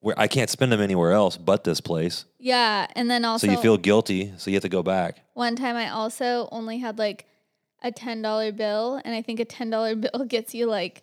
where 0.00 0.18
I 0.18 0.26
can't 0.28 0.50
spend 0.50 0.70
them 0.70 0.80
anywhere 0.82 1.12
else 1.12 1.36
but 1.38 1.64
this 1.64 1.80
place. 1.80 2.26
Yeah, 2.38 2.86
and 2.94 3.10
then 3.10 3.24
also 3.24 3.46
So 3.46 3.52
you 3.52 3.58
feel 3.58 3.78
guilty, 3.78 4.32
so 4.36 4.50
you 4.50 4.56
have 4.56 4.62
to 4.62 4.68
go 4.68 4.82
back. 4.82 5.16
one 5.32 5.56
time 5.56 5.76
I 5.76 5.88
also 5.88 6.48
only 6.52 6.78
had 6.78 6.98
like 6.98 7.26
a 7.82 7.90
ten 7.92 8.20
dollar 8.22 8.52
bill, 8.52 9.00
and 9.04 9.14
I 9.14 9.22
think 9.22 9.40
a 9.40 9.44
ten 9.44 9.70
dollar 9.70 9.94
bill 10.04 10.24
gets 10.26 10.54
you 10.54 10.66
like 10.66 11.02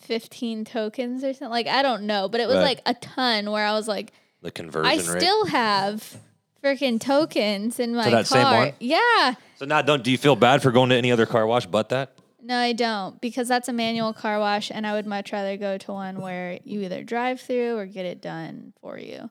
fifteen 0.00 0.64
tokens 0.64 1.24
or 1.24 1.32
something. 1.32 1.50
Like 1.50 1.66
I 1.66 1.82
don't 1.82 2.04
know, 2.04 2.28
but 2.28 2.40
it 2.40 2.46
was 2.48 2.56
Right. 2.56 2.64
like 2.64 2.80
a 2.86 2.94
ton. 2.94 3.50
Where 3.50 3.64
I 3.66 3.72
was 3.72 3.88
like, 3.88 4.12
The 4.42 4.50
conversion 4.50 4.86
I 4.90 4.96
rate. 4.96 5.20
still 5.20 5.46
have 5.46 6.16
freaking 6.62 6.98
tokens 7.00 7.78
in 7.78 7.94
my 7.94 8.04
that 8.04 8.26
car. 8.26 8.42
same 8.42 8.44
one? 8.44 8.72
Yeah. 8.80 9.34
so 9.56 9.66
now, 9.66 9.82
don't 9.82 10.02
do 10.02 10.10
you 10.10 10.18
feel 10.18 10.36
bad 10.36 10.62
for 10.62 10.72
going 10.72 10.90
to 10.90 10.96
any 10.96 11.12
other 11.12 11.26
car 11.26 11.46
wash 11.46 11.66
but 11.66 11.90
that? 11.90 12.16
No, 12.46 12.58
I 12.58 12.74
don't 12.74 13.18
because 13.22 13.48
that's 13.48 13.68
a 13.68 13.72
manual 13.72 14.12
car 14.12 14.38
wash, 14.38 14.70
and 14.70 14.86
I 14.86 14.92
would 14.92 15.06
much 15.06 15.32
rather 15.32 15.56
go 15.56 15.78
to 15.78 15.92
one 15.92 16.20
where 16.20 16.58
you 16.62 16.82
either 16.82 17.02
drive 17.02 17.40
through 17.40 17.78
or 17.78 17.86
get 17.86 18.04
it 18.04 18.20
done 18.20 18.74
for 18.82 18.98
you. 18.98 19.30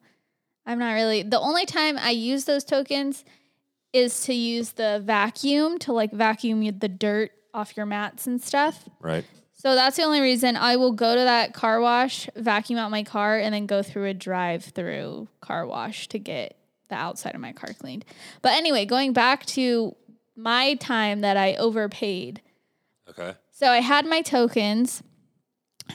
I'm 0.66 0.80
not 0.80 0.94
really 0.94 1.22
the 1.22 1.40
only 1.40 1.68
time 1.68 1.98
I 2.00 2.10
use 2.10 2.46
those 2.46 2.64
tokens 2.64 3.24
is 3.94 4.24
to 4.24 4.34
use 4.34 4.72
the 4.72 5.00
vacuum 5.06 5.78
to 5.80 5.94
like 5.94 6.12
vacuum 6.12 6.80
the 6.80 6.90
dirt 6.90 7.32
off 7.54 7.78
your 7.78 7.86
mats 7.86 8.26
and 8.26 8.42
stuff. 8.42 8.90
Right. 9.00 9.26
So 9.54 9.76
that's 9.76 9.98
the 9.98 10.04
only 10.04 10.20
reason 10.20 10.58
I 10.58 10.78
will 10.78 10.94
go 10.94 11.14
to 11.14 11.22
that 11.22 11.54
car 11.54 11.80
wash, 11.80 12.28
vacuum 12.36 12.80
out 12.80 12.90
my 12.90 13.04
car, 13.04 13.38
and 13.38 13.54
then 13.54 13.68
go 13.68 13.84
through 13.84 14.06
a 14.06 14.14
drive 14.14 14.66
through 14.66 15.28
car 15.40 15.68
wash 15.68 16.08
to 16.10 16.18
get 16.18 16.58
the 16.90 16.96
outside 16.96 17.36
of 17.36 17.42
my 17.42 17.54
car 17.54 17.74
cleaned. 17.74 18.06
But 18.42 18.54
anyway, 18.54 18.86
going 18.86 19.14
back 19.14 19.46
to 19.48 19.96
my 20.36 20.74
time 20.76 21.22
that 21.22 21.38
I 21.38 21.54
overpaid. 21.54 22.42
Okay. 23.10 23.36
So 23.52 23.68
I 23.68 23.82
had 23.82 24.06
my 24.06 24.22
tokens 24.22 25.04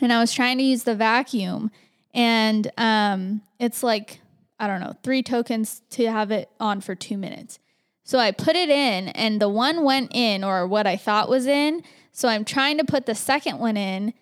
and 0.01 0.13
I 0.13 0.21
was 0.21 0.33
trying 0.33 0.59
to 0.59 0.65
use 0.65 0.85
the 0.85 0.95
vacuum 0.95 1.71
and 2.15 2.71
um 2.77 3.43
it's 3.59 3.83
like 3.83 4.21
I 4.61 4.67
don't 4.67 4.81
know, 4.81 4.95
3 5.05 5.23
tokens 5.23 5.83
to 5.91 6.11
have 6.11 6.33
it 6.33 6.51
on 6.59 6.81
for 6.81 6.97
2 6.97 7.17
minutes. 7.17 7.61
So 8.03 8.19
I 8.19 8.33
put 8.33 8.57
it 8.57 8.71
in 8.71 9.09
and 9.09 9.41
the 9.41 9.49
one 9.49 9.85
went 9.85 10.11
in 10.15 10.43
or 10.43 10.67
what 10.67 10.87
I 10.87 10.97
thought 10.97 11.29
was 11.29 11.47
in. 11.47 11.83
So 12.11 12.29
I'm 12.29 12.45
trying 12.45 12.79
to 12.79 12.85
put 12.85 13.07
the 13.07 13.15
second 13.15 13.59
one 13.59 13.77
in 13.77 14.15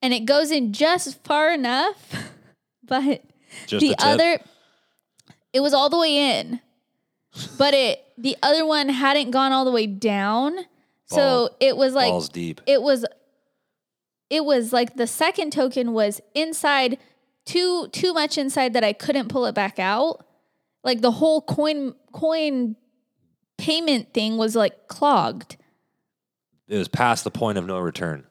and 0.00 0.14
it 0.14 0.24
goes 0.24 0.50
in 0.50 0.72
just 0.72 1.22
far 1.24 1.52
enough 1.52 2.14
but 2.84 3.22
Just 3.66 3.80
the 3.80 3.88
the 3.88 3.96
other 3.98 4.38
it 5.52 5.60
was 5.60 5.74
all 5.74 5.88
the 5.88 5.98
way 5.98 6.38
in 6.38 6.60
but 7.58 7.74
it 7.74 8.04
the 8.16 8.36
other 8.42 8.64
one 8.64 8.88
hadn't 8.88 9.30
gone 9.30 9.52
all 9.52 9.64
the 9.64 9.70
way 9.70 9.86
down 9.86 10.66
so 11.14 11.50
it 11.60 11.76
was 11.76 11.94
like 11.94 12.10
balls 12.10 12.28
deep. 12.28 12.60
it 12.66 12.82
was 12.82 13.04
it 14.30 14.44
was 14.44 14.72
like 14.72 14.96
the 14.96 15.06
second 15.06 15.52
token 15.52 15.92
was 15.92 16.20
inside 16.34 16.98
too 17.44 17.88
too 17.88 18.12
much 18.12 18.38
inside 18.38 18.72
that 18.72 18.84
I 18.84 18.92
couldn't 18.92 19.28
pull 19.28 19.46
it 19.46 19.54
back 19.54 19.78
out 19.78 20.24
like 20.82 21.00
the 21.00 21.12
whole 21.12 21.40
coin 21.42 21.94
coin 22.12 22.76
payment 23.58 24.12
thing 24.12 24.36
was 24.36 24.56
like 24.56 24.88
clogged 24.88 25.56
It 26.68 26.76
was 26.78 26.88
past 26.88 27.24
the 27.24 27.30
point 27.30 27.58
of 27.58 27.66
no 27.66 27.78
return. 27.78 28.26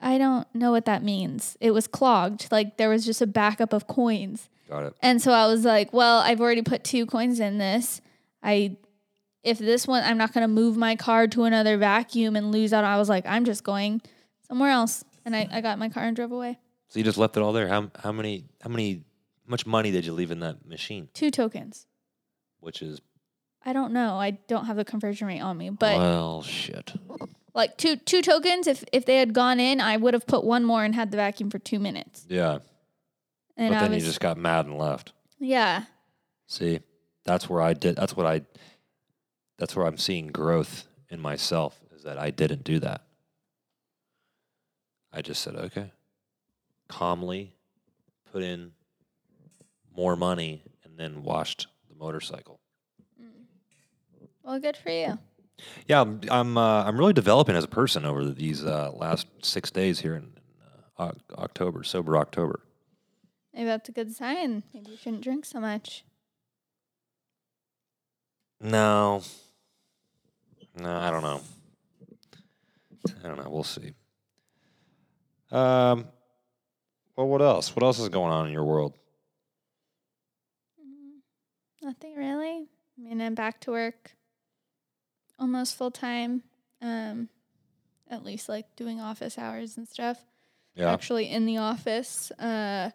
I 0.00 0.18
don't 0.18 0.46
know 0.54 0.70
what 0.70 0.84
that 0.84 1.02
means 1.02 1.56
it 1.60 1.70
was 1.70 1.86
clogged 1.86 2.48
like 2.50 2.76
there 2.76 2.90
was 2.90 3.04
just 3.04 3.22
a 3.22 3.26
backup 3.26 3.72
of 3.72 3.86
coins 3.86 4.48
Got 4.68 4.84
it. 4.84 4.94
And 5.02 5.20
so 5.20 5.32
I 5.32 5.46
was 5.46 5.64
like, 5.64 5.92
well, 5.92 6.20
I've 6.20 6.40
already 6.40 6.62
put 6.62 6.84
two 6.84 7.04
coins 7.06 7.38
in 7.38 7.58
this. 7.58 8.00
I 8.42 8.76
if 9.44 9.58
this 9.58 9.86
one 9.86 10.02
I'm 10.02 10.18
not 10.18 10.32
going 10.32 10.42
to 10.42 10.48
move 10.48 10.76
my 10.76 10.96
car 10.96 11.26
to 11.28 11.44
another 11.44 11.76
vacuum 11.76 12.36
and 12.36 12.50
lose 12.50 12.72
out. 12.72 12.84
I 12.84 12.96
was 12.96 13.08
like, 13.08 13.24
I'm 13.26 13.44
just 13.44 13.62
going 13.62 14.02
somewhere 14.42 14.70
else. 14.70 15.04
And 15.24 15.34
I, 15.34 15.48
I 15.50 15.60
got 15.60 15.78
my 15.78 15.88
car 15.88 16.04
and 16.04 16.16
drove 16.16 16.32
away. 16.32 16.58
So 16.88 16.98
you 16.98 17.04
just 17.04 17.18
left 17.18 17.36
it 17.36 17.40
all 17.40 17.52
there. 17.52 17.68
How 17.68 17.90
how 17.98 18.12
many 18.12 18.44
how 18.60 18.70
many 18.70 19.04
much 19.46 19.66
money 19.66 19.90
did 19.90 20.06
you 20.06 20.12
leave 20.12 20.30
in 20.30 20.40
that 20.40 20.66
machine? 20.66 21.08
Two 21.14 21.30
tokens. 21.30 21.86
Which 22.60 22.82
is 22.82 23.00
I 23.64 23.72
don't 23.72 23.92
know. 23.92 24.16
I 24.16 24.32
don't 24.32 24.66
have 24.66 24.76
the 24.76 24.84
conversion 24.84 25.26
rate 25.26 25.40
on 25.40 25.56
me, 25.56 25.70
but 25.70 25.96
well 25.96 26.42
shit. 26.42 26.92
like 27.54 27.76
two 27.78 27.96
two 27.96 28.22
tokens. 28.22 28.66
If 28.66 28.84
if 28.92 29.06
they 29.06 29.16
had 29.16 29.32
gone 29.32 29.60
in, 29.60 29.80
I 29.80 29.96
would 29.96 30.14
have 30.14 30.26
put 30.26 30.44
one 30.44 30.64
more 30.64 30.84
and 30.84 30.94
had 30.94 31.10
the 31.10 31.16
vacuum 31.16 31.50
for 31.50 31.58
two 31.58 31.78
minutes. 31.78 32.26
Yeah. 32.28 32.58
And 33.56 33.70
but 33.70 33.78
I 33.78 33.80
then 33.82 33.92
was 33.92 34.02
you 34.02 34.08
just 34.08 34.20
got 34.20 34.36
mad 34.36 34.66
and 34.66 34.78
left. 34.78 35.12
yeah. 35.38 35.84
See, 36.46 36.80
that's 37.24 37.48
where 37.48 37.62
I 37.62 37.72
did. 37.72 37.96
That's 37.96 38.16
what 38.16 38.26
I. 38.26 38.42
That's 39.58 39.76
where 39.76 39.86
I'm 39.86 39.98
seeing 39.98 40.28
growth 40.28 40.86
in 41.10 41.20
myself. 41.20 41.80
Is 41.94 42.02
that 42.02 42.18
I 42.18 42.30
didn't 42.30 42.64
do 42.64 42.80
that. 42.80 43.02
I 45.12 45.22
just 45.22 45.42
said 45.42 45.54
okay, 45.54 45.92
calmly, 46.88 47.52
put 48.32 48.42
in 48.42 48.72
more 49.96 50.16
money, 50.16 50.62
and 50.82 50.98
then 50.98 51.22
washed 51.22 51.68
the 51.88 51.94
motorcycle. 51.94 52.58
Well, 54.42 54.60
good 54.60 54.76
for 54.76 54.90
you. 54.90 55.18
Yeah, 55.86 56.02
I'm 56.02 56.20
I'm, 56.30 56.58
uh, 56.58 56.84
I'm 56.84 56.98
really 56.98 57.12
developing 57.12 57.56
as 57.56 57.64
a 57.64 57.68
person 57.68 58.04
over 58.04 58.24
these 58.24 58.64
uh, 58.64 58.90
last 58.92 59.26
six 59.42 59.70
days 59.70 60.00
here 60.00 60.14
in, 60.16 60.24
in 60.24 60.32
uh, 60.98 61.12
October, 61.38 61.82
sober 61.82 62.18
October. 62.18 62.60
Maybe 63.54 63.66
that's 63.66 63.88
a 63.88 63.92
good 63.92 64.12
sign. 64.14 64.64
Maybe 64.74 64.90
you 64.90 64.96
shouldn't 64.96 65.22
drink 65.22 65.44
so 65.44 65.60
much. 65.60 66.04
No. 68.60 69.22
No, 70.76 70.96
I 70.96 71.10
don't 71.10 71.22
know. 71.22 71.40
I 73.22 73.28
don't 73.28 73.36
know. 73.38 73.50
We'll 73.50 73.64
see. 73.64 73.92
Um. 75.50 76.06
Well, 77.16 77.28
what 77.28 77.42
else? 77.42 77.76
What 77.76 77.84
else 77.84 78.00
is 78.00 78.08
going 78.08 78.32
on 78.32 78.46
in 78.46 78.52
your 78.52 78.64
world? 78.64 78.94
Nothing 81.80 82.16
really. 82.16 82.66
I 82.98 83.00
mean, 83.00 83.20
I'm 83.20 83.34
back 83.34 83.60
to 83.62 83.70
work 83.70 84.12
almost 85.38 85.76
full 85.76 85.90
time. 85.90 86.42
Um, 86.80 87.28
at 88.10 88.24
least 88.24 88.48
like 88.48 88.74
doing 88.74 89.00
office 89.00 89.38
hours 89.38 89.76
and 89.76 89.86
stuff. 89.88 90.18
Yeah. 90.74 90.92
Actually 90.92 91.30
in 91.30 91.46
the 91.46 91.58
office. 91.58 92.30
Uh, 92.32 92.90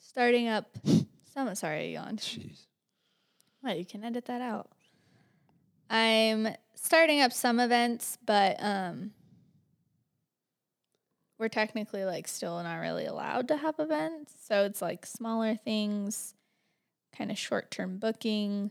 starting 0.00 0.48
up. 0.48 0.70
Some 1.34 1.54
sorry, 1.54 1.80
I 1.80 2.00
yawned. 2.00 2.20
Jeez. 2.20 2.67
Well, 3.68 3.76
you 3.76 3.84
can 3.84 4.02
edit 4.02 4.24
that 4.24 4.40
out. 4.40 4.70
I'm 5.90 6.48
starting 6.74 7.20
up 7.20 7.34
some 7.34 7.60
events, 7.60 8.16
but 8.24 8.56
um 8.60 9.10
we're 11.38 11.50
technically 11.50 12.06
like 12.06 12.28
still 12.28 12.62
not 12.62 12.76
really 12.78 13.04
allowed 13.04 13.48
to 13.48 13.58
have 13.58 13.74
events. 13.78 14.32
So 14.42 14.64
it's 14.64 14.80
like 14.80 15.04
smaller 15.04 15.54
things, 15.54 16.32
kind 17.14 17.30
of 17.30 17.36
short 17.36 17.70
term 17.70 17.98
booking. 17.98 18.70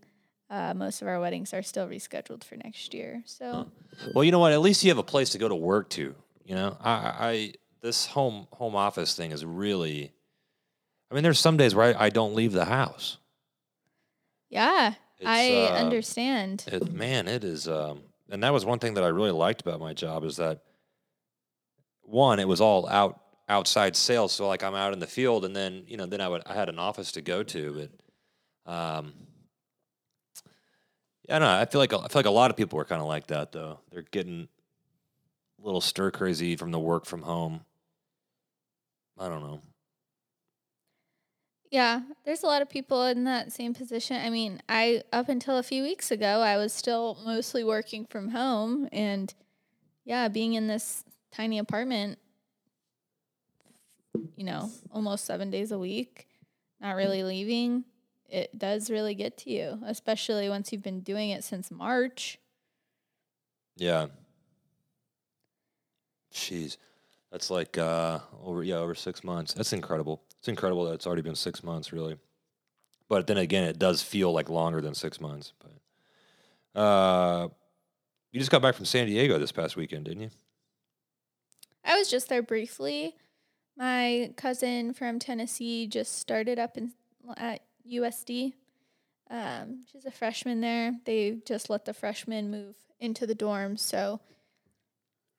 Uh, 0.49 0.73
most 0.73 1.03
of 1.03 1.07
our 1.07 1.19
weddings 1.19 1.53
are 1.53 1.61
still 1.61 1.87
rescheduled 1.87 2.43
for 2.43 2.55
next 2.55 2.95
year. 2.95 3.21
So 3.25 3.69
Well, 4.15 4.23
you 4.23 4.31
know 4.31 4.39
what? 4.39 4.51
At 4.51 4.61
least 4.61 4.83
you 4.83 4.89
have 4.89 4.97
a 4.97 5.03
place 5.03 5.29
to 5.29 5.37
go 5.37 5.47
to 5.47 5.55
work 5.55 5.91
to. 5.91 6.15
You 6.43 6.55
know, 6.55 6.75
I 6.81 6.93
I- 7.19 7.53
this 7.81 8.07
home 8.07 8.47
home 8.51 8.75
office 8.75 9.15
thing 9.15 9.31
is 9.31 9.45
really. 9.45 10.11
I 11.11 11.13
mean, 11.13 11.23
there's 11.23 11.37
some 11.39 11.55
days 11.55 11.75
where 11.75 11.95
I, 11.95 12.05
I 12.05 12.09
don't 12.09 12.33
leave 12.33 12.51
the 12.51 12.65
house. 12.65 13.19
Yeah, 14.49 14.93
I 15.25 15.67
uh, 15.71 15.75
understand. 15.75 16.65
It, 16.67 16.91
man, 16.91 17.27
it 17.27 17.43
is, 17.43 17.67
um, 17.67 18.01
and 18.29 18.43
that 18.43 18.53
was 18.53 18.65
one 18.65 18.79
thing 18.79 18.95
that 18.95 19.03
I 19.03 19.07
really 19.07 19.31
liked 19.31 19.61
about 19.61 19.79
my 19.79 19.93
job 19.93 20.23
is 20.23 20.37
that 20.37 20.61
one, 22.01 22.39
it 22.39 22.47
was 22.47 22.61
all 22.61 22.87
out 22.87 23.21
outside 23.49 23.95
sales. 23.95 24.33
So 24.33 24.47
like 24.47 24.63
I'm 24.63 24.75
out 24.75 24.93
in 24.93 24.99
the 24.99 25.07
field, 25.07 25.45
and 25.45 25.55
then 25.55 25.83
you 25.87 25.97
know, 25.97 26.05
then 26.05 26.21
I 26.21 26.27
would 26.27 26.43
I 26.45 26.53
had 26.53 26.69
an 26.69 26.79
office 26.79 27.11
to 27.13 27.21
go 27.21 27.43
to, 27.43 27.89
but 28.65 28.71
um, 28.71 29.13
yeah, 31.27 31.35
I 31.35 31.39
don't 31.39 31.47
know. 31.47 31.59
I 31.59 31.65
feel 31.65 31.79
like 31.79 31.93
I 31.93 32.07
feel 32.07 32.19
like 32.19 32.25
a 32.25 32.31
lot 32.31 32.51
of 32.51 32.57
people 32.57 32.79
are 32.79 32.85
kind 32.85 33.01
of 33.01 33.07
like 33.07 33.27
that 33.27 33.51
though. 33.51 33.79
They're 33.91 34.03
getting 34.03 34.47
a 35.61 35.65
little 35.65 35.81
stir 35.81 36.11
crazy 36.11 36.55
from 36.55 36.71
the 36.71 36.79
work 36.79 37.05
from 37.05 37.21
home. 37.21 37.61
I 39.19 39.29
don't 39.29 39.41
know. 39.41 39.61
Yeah, 41.69 42.01
there's 42.23 42.43
a 42.43 42.45
lot 42.45 42.61
of 42.61 42.69
people 42.69 43.03
in 43.05 43.25
that 43.25 43.51
same 43.51 43.73
position. 43.73 44.17
I 44.17 44.29
mean, 44.29 44.61
I 44.69 45.03
up 45.11 45.27
until 45.27 45.57
a 45.57 45.63
few 45.63 45.83
weeks 45.83 46.11
ago, 46.11 46.39
I 46.41 46.57
was 46.57 46.71
still 46.71 47.17
mostly 47.25 47.63
working 47.63 48.05
from 48.05 48.29
home 48.29 48.87
and 48.91 49.33
yeah, 50.05 50.29
being 50.29 50.53
in 50.53 50.67
this 50.67 51.03
tiny 51.31 51.59
apartment 51.59 52.19
you 54.35 54.43
know, 54.43 54.69
almost 54.91 55.25
7 55.25 55.49
days 55.49 55.71
a 55.71 55.79
week, 55.79 56.27
not 56.79 56.95
really 56.95 57.23
leaving, 57.23 57.83
it 58.29 58.57
does 58.57 58.89
really 58.89 59.15
get 59.15 59.37
to 59.39 59.49
you, 59.49 59.79
especially 59.85 60.49
once 60.49 60.71
you've 60.71 60.83
been 60.83 61.01
doing 61.01 61.29
it 61.31 61.43
since 61.43 61.71
March. 61.71 62.39
Yeah. 63.75 64.07
Jeez. 66.33 66.77
That's 67.31 67.49
like 67.49 67.77
uh 67.77 68.19
over 68.43 68.63
yeah, 68.63 68.75
over 68.77 68.95
six 68.95 69.23
months. 69.23 69.53
That's 69.53 69.73
incredible. 69.73 70.21
It's 70.39 70.47
incredible 70.47 70.85
that 70.85 70.93
it's 70.93 71.07
already 71.07 71.21
been 71.21 71.35
six 71.35 71.63
months, 71.63 71.91
really. 71.91 72.17
But 73.09 73.27
then 73.27 73.37
again, 73.37 73.63
it 73.63 73.79
does 73.79 74.01
feel 74.01 74.31
like 74.31 74.49
longer 74.49 74.81
than 74.81 74.93
six 74.93 75.19
months. 75.19 75.53
But 75.59 76.79
uh 76.79 77.47
you 78.31 78.39
just 78.39 78.51
got 78.51 78.61
back 78.61 78.75
from 78.75 78.85
San 78.85 79.07
Diego 79.07 79.39
this 79.39 79.51
past 79.51 79.75
weekend, 79.75 80.05
didn't 80.05 80.23
you? 80.23 80.29
I 81.83 81.97
was 81.97 82.09
just 82.09 82.29
there 82.29 82.43
briefly. 82.43 83.15
My 83.77 84.31
cousin 84.35 84.93
from 84.93 85.19
Tennessee 85.19 85.87
just 85.87 86.17
started 86.19 86.59
up 86.59 86.77
in 86.77 86.91
at 87.37 87.61
USD. 87.89 88.53
Um, 89.29 89.85
she's 89.91 90.05
a 90.05 90.11
freshman 90.11 90.61
there. 90.61 90.93
They 91.05 91.37
just 91.45 91.69
let 91.69 91.85
the 91.85 91.93
freshmen 91.93 92.51
move 92.51 92.75
into 92.99 93.25
the 93.25 93.35
dorms, 93.35 93.79
so 93.79 94.19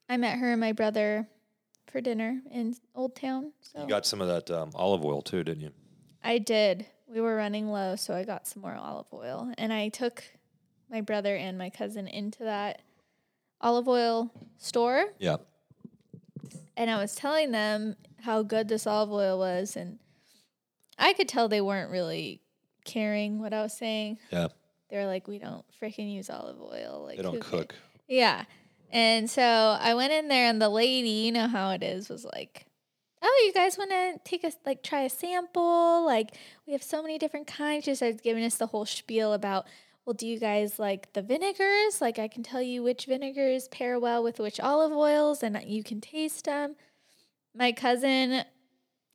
I 0.08 0.16
met 0.16 0.38
her 0.38 0.52
and 0.52 0.60
my 0.60 0.72
brother 0.72 1.28
for 1.90 2.00
dinner 2.00 2.40
in 2.50 2.74
Old 2.94 3.14
Town. 3.16 3.52
So 3.60 3.80
You 3.82 3.86
got 3.88 4.06
some 4.06 4.20
of 4.20 4.28
that 4.28 4.50
um, 4.50 4.70
olive 4.74 5.04
oil 5.04 5.22
too, 5.22 5.42
didn't 5.44 5.62
you? 5.62 5.70
I 6.22 6.38
did. 6.38 6.86
We 7.06 7.20
were 7.20 7.36
running 7.36 7.68
low, 7.68 7.96
so 7.96 8.14
I 8.14 8.24
got 8.24 8.46
some 8.46 8.62
more 8.62 8.74
olive 8.74 9.06
oil, 9.12 9.52
and 9.56 9.72
I 9.72 9.88
took 9.88 10.22
my 10.90 11.00
brother 11.00 11.34
and 11.36 11.56
my 11.56 11.70
cousin 11.70 12.06
into 12.08 12.44
that 12.44 12.82
olive 13.60 13.88
oil 13.88 14.30
store 14.58 15.06
Yeah. 15.18 15.36
and 16.76 16.90
I 16.90 16.96
was 16.98 17.14
telling 17.14 17.50
them 17.50 17.96
how 18.22 18.42
good 18.42 18.68
this 18.68 18.86
olive 18.86 19.10
oil 19.12 19.38
was, 19.38 19.76
and 19.76 19.98
I 20.98 21.12
could 21.12 21.28
tell 21.28 21.48
they 21.48 21.60
weren't 21.60 21.90
really 21.90 22.40
caring 22.84 23.38
what 23.40 23.52
I 23.52 23.62
was 23.62 23.72
saying. 23.76 24.18
Yeah. 24.30 24.48
They're 24.90 25.06
like, 25.06 25.28
"We 25.28 25.38
don't 25.38 25.64
freaking 25.80 26.12
use 26.12 26.30
olive 26.30 26.60
oil. 26.60 27.04
Like, 27.06 27.16
They 27.18 27.22
don't 27.22 27.34
who 27.34 27.40
ca-" 27.40 27.50
cook. 27.58 27.74
Yeah, 28.08 28.44
and 28.90 29.28
so 29.28 29.42
I 29.42 29.94
went 29.94 30.12
in 30.12 30.28
there, 30.28 30.48
and 30.48 30.60
the 30.60 30.68
lady, 30.68 31.08
you 31.08 31.32
know 31.32 31.48
how 31.48 31.70
it 31.70 31.82
is, 31.82 32.08
was 32.08 32.24
like, 32.24 32.66
"Oh, 33.22 33.42
you 33.46 33.52
guys 33.52 33.78
want 33.78 33.90
to 33.90 34.18
take 34.24 34.44
a 34.44 34.52
like 34.66 34.82
try 34.82 35.02
a 35.02 35.10
sample? 35.10 36.04
Like, 36.04 36.34
we 36.66 36.72
have 36.72 36.82
so 36.82 37.02
many 37.02 37.18
different 37.18 37.46
kinds." 37.46 37.84
She 37.84 37.94
started 37.94 38.22
giving 38.22 38.44
us 38.44 38.56
the 38.56 38.66
whole 38.66 38.86
spiel 38.86 39.32
about. 39.32 39.66
Well, 40.04 40.14
do 40.14 40.26
you 40.26 40.38
guys 40.38 40.78
like 40.78 41.12
the 41.12 41.20
vinegars? 41.20 42.00
Like, 42.00 42.18
I 42.18 42.28
can 42.28 42.42
tell 42.42 42.62
you 42.62 42.82
which 42.82 43.04
vinegars 43.04 43.68
pair 43.68 44.00
well 44.00 44.22
with 44.22 44.38
which 44.38 44.58
olive 44.58 44.92
oils, 44.92 45.42
and 45.42 45.62
you 45.66 45.84
can 45.84 46.00
taste 46.00 46.46
them 46.46 46.76
my 47.58 47.72
cousin 47.72 48.44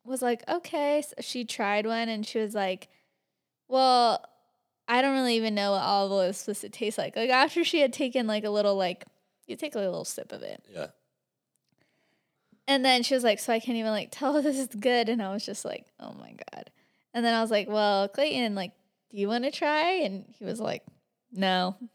was 0.04 0.22
like, 0.22 0.42
okay. 0.48 1.02
So 1.02 1.14
she 1.20 1.44
tried 1.44 1.86
one 1.86 2.08
and 2.08 2.26
she 2.26 2.38
was 2.38 2.54
like, 2.54 2.88
well, 3.68 4.24
I 4.86 5.00
don't 5.00 5.14
really 5.14 5.36
even 5.36 5.54
know 5.54 5.72
what 5.72 5.82
olive 5.82 6.12
oil 6.12 6.20
is 6.20 6.36
supposed 6.36 6.60
to 6.60 6.68
taste 6.68 6.98
like. 6.98 7.16
Like 7.16 7.30
after 7.30 7.64
she 7.64 7.80
had 7.80 7.92
taken 7.92 8.26
like 8.26 8.44
a 8.44 8.50
little 8.50 8.76
like 8.76 9.04
you 9.46 9.56
take 9.56 9.74
a 9.74 9.78
little 9.78 10.04
sip 10.04 10.32
of 10.32 10.42
it. 10.42 10.64
Yeah. 10.72 10.88
And 12.66 12.84
then 12.84 13.02
she 13.02 13.14
was 13.14 13.24
like, 13.24 13.38
so 13.38 13.52
I 13.52 13.60
can't 13.60 13.76
even 13.78 13.90
like 13.90 14.08
tell 14.12 14.40
this 14.42 14.58
is 14.58 14.68
good. 14.68 15.08
And 15.08 15.22
I 15.22 15.32
was 15.32 15.44
just 15.44 15.64
like, 15.64 15.86
oh 16.00 16.12
my 16.14 16.34
God. 16.52 16.70
And 17.12 17.24
then 17.24 17.34
I 17.34 17.40
was 17.40 17.50
like, 17.50 17.68
well, 17.68 18.08
Clayton, 18.08 18.54
like, 18.54 18.72
do 19.10 19.18
you 19.18 19.28
want 19.28 19.44
to 19.44 19.50
try? 19.50 19.92
And 20.02 20.24
he 20.38 20.44
was 20.44 20.60
like, 20.60 20.82
no. 21.32 21.76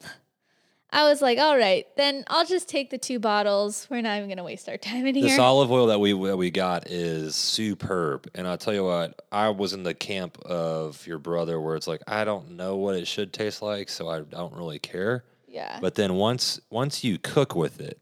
I 0.92 1.04
was 1.04 1.22
like, 1.22 1.38
all 1.38 1.56
right, 1.56 1.86
then 1.98 2.24
I'll 2.30 2.48
just 2.48 2.68
take 2.68 2.90
the 2.90 2.98
two 2.98 3.20
bottles. 3.20 3.86
We're 3.92 4.02
not 4.02 4.18
even 4.18 4.28
going 4.28 4.38
to 4.38 4.44
waste 4.44 4.68
our 4.68 4.78
time 4.78 5.06
in 5.06 5.14
This 5.14 5.34
here. 5.34 5.42
olive 5.42 5.72
oil 5.72 5.86
that 5.88 6.00
we 6.00 6.14
that 6.26 6.38
we 6.38 6.50
got 6.50 6.90
is 6.90 7.36
superb, 7.36 8.28
and 8.34 8.48
I'll 8.48 8.58
tell 8.58 8.74
you 8.74 8.84
what, 8.84 9.22
I 9.32 9.50
was 9.50 9.74
in 9.74 9.84
the 9.84 9.94
camp 9.94 10.40
of 10.40 11.06
your 11.06 11.20
brother 11.20 11.62
where 11.62 11.76
it's 11.76 11.88
like 11.88 12.02
I 12.08 12.24
don't 12.26 12.52
know 12.52 12.76
what 12.78 12.96
it 12.96 13.08
should 13.08 13.34
taste 13.34 13.62
like, 13.62 13.88
so 13.88 14.10
I 14.10 14.22
don't 14.22 14.56
really 14.56 14.80
care. 14.80 15.24
Yeah. 15.50 15.80
But 15.82 15.96
then 15.96 16.14
once 16.16 16.60
once 16.70 17.04
you 17.04 17.18
cook 17.18 17.56
with 17.56 17.82
it, 17.82 18.00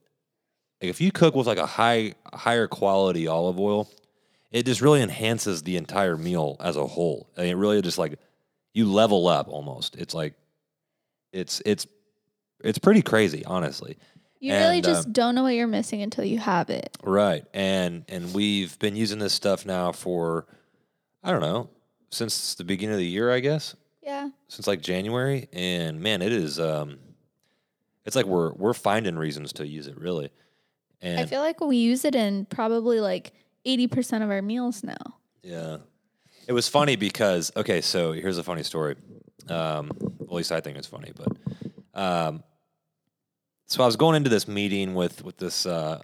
like 0.82 0.90
if 0.90 1.02
you 1.02 1.12
cook 1.12 1.36
with 1.36 1.48
like 1.48 1.58
a 1.58 1.66
high 1.66 2.14
higher 2.34 2.68
quality 2.68 3.28
olive 3.28 3.60
oil, 3.60 3.90
it 4.52 4.66
just 4.66 4.82
really 4.82 5.02
enhances 5.02 5.64
the 5.64 5.78
entire 5.78 6.18
meal 6.18 6.58
as 6.60 6.76
a 6.76 6.86
whole. 6.86 7.30
I 7.38 7.42
mean, 7.42 7.52
it 7.52 7.56
really 7.56 7.82
just 7.82 7.98
like 7.98 8.20
you 8.74 8.92
level 8.92 9.28
up 9.28 9.48
almost. 9.48 9.96
It's 9.96 10.14
like 10.14 10.34
it's 11.34 11.62
it's 11.66 11.88
it's 12.64 12.78
pretty 12.80 13.02
crazy, 13.02 13.46
honestly. 13.46 13.98
you 14.40 14.54
really 14.54 14.82
just 14.82 15.08
um, 15.08 15.14
don't 15.14 15.36
know 15.36 15.44
what 15.44 15.56
you're 15.56 15.68
missing 15.68 16.02
until 16.02 16.26
you 16.26 16.38
have 16.38 16.70
it. 16.70 16.96
Right. 17.04 17.46
And 17.54 18.06
and 18.08 18.34
we've 18.34 18.78
been 18.80 18.96
using 18.96 19.20
this 19.20 19.34
stuff 19.34 19.66
now 19.66 19.92
for 19.92 20.46
I 21.24 21.32
don't 21.32 21.42
know, 21.42 21.70
since 22.10 22.56
the 22.56 22.64
beginning 22.64 22.94
of 22.94 23.00
the 23.00 23.06
year, 23.06 23.32
I 23.32 23.40
guess. 23.40 23.76
Yeah. 24.02 24.30
Since 24.48 24.68
like 24.68 24.82
January. 24.82 25.50
And 25.52 26.00
man, 26.00 26.22
it 26.22 26.32
is 26.32 26.60
um 26.60 27.00
it's 28.08 28.16
like 28.16 28.26
we're 28.26 28.54
we're 28.54 28.74
finding 28.74 29.18
reasons 29.18 29.54
to 29.54 29.68
use 29.68 29.86
it 29.88 30.00
really. 30.00 30.32
And 31.02 31.20
I 31.20 31.26
feel 31.26 31.42
like 31.42 31.62
we 31.62 31.78
use 31.78 32.06
it 32.06 32.16
in 32.16 32.46
probably 32.46 33.00
like 33.00 33.34
80% 33.68 34.24
of 34.24 34.32
our 34.32 34.42
meals 34.42 34.84
now. 34.84 34.96
yeah. 35.44 35.78
It 36.48 36.54
was 36.54 36.70
funny 36.70 36.96
because 36.96 37.52
okay, 37.58 37.82
so 37.82 38.14
here's 38.14 38.38
a 38.38 38.44
funny 38.44 38.64
story. 38.64 38.96
Um 39.50 39.92
at 40.22 40.32
least 40.32 40.52
I 40.52 40.62
think 40.62 40.78
it's 40.78 40.88
funny, 40.88 41.12
but 41.16 42.02
um 42.02 42.44
so 43.68 43.84
I 43.84 43.86
was 43.86 43.98
going 43.98 44.16
into 44.16 44.30
this 44.30 44.48
meeting 44.48 44.96
with 44.96 45.24
with 45.24 45.38
this 45.38 45.66
uh 45.66 46.02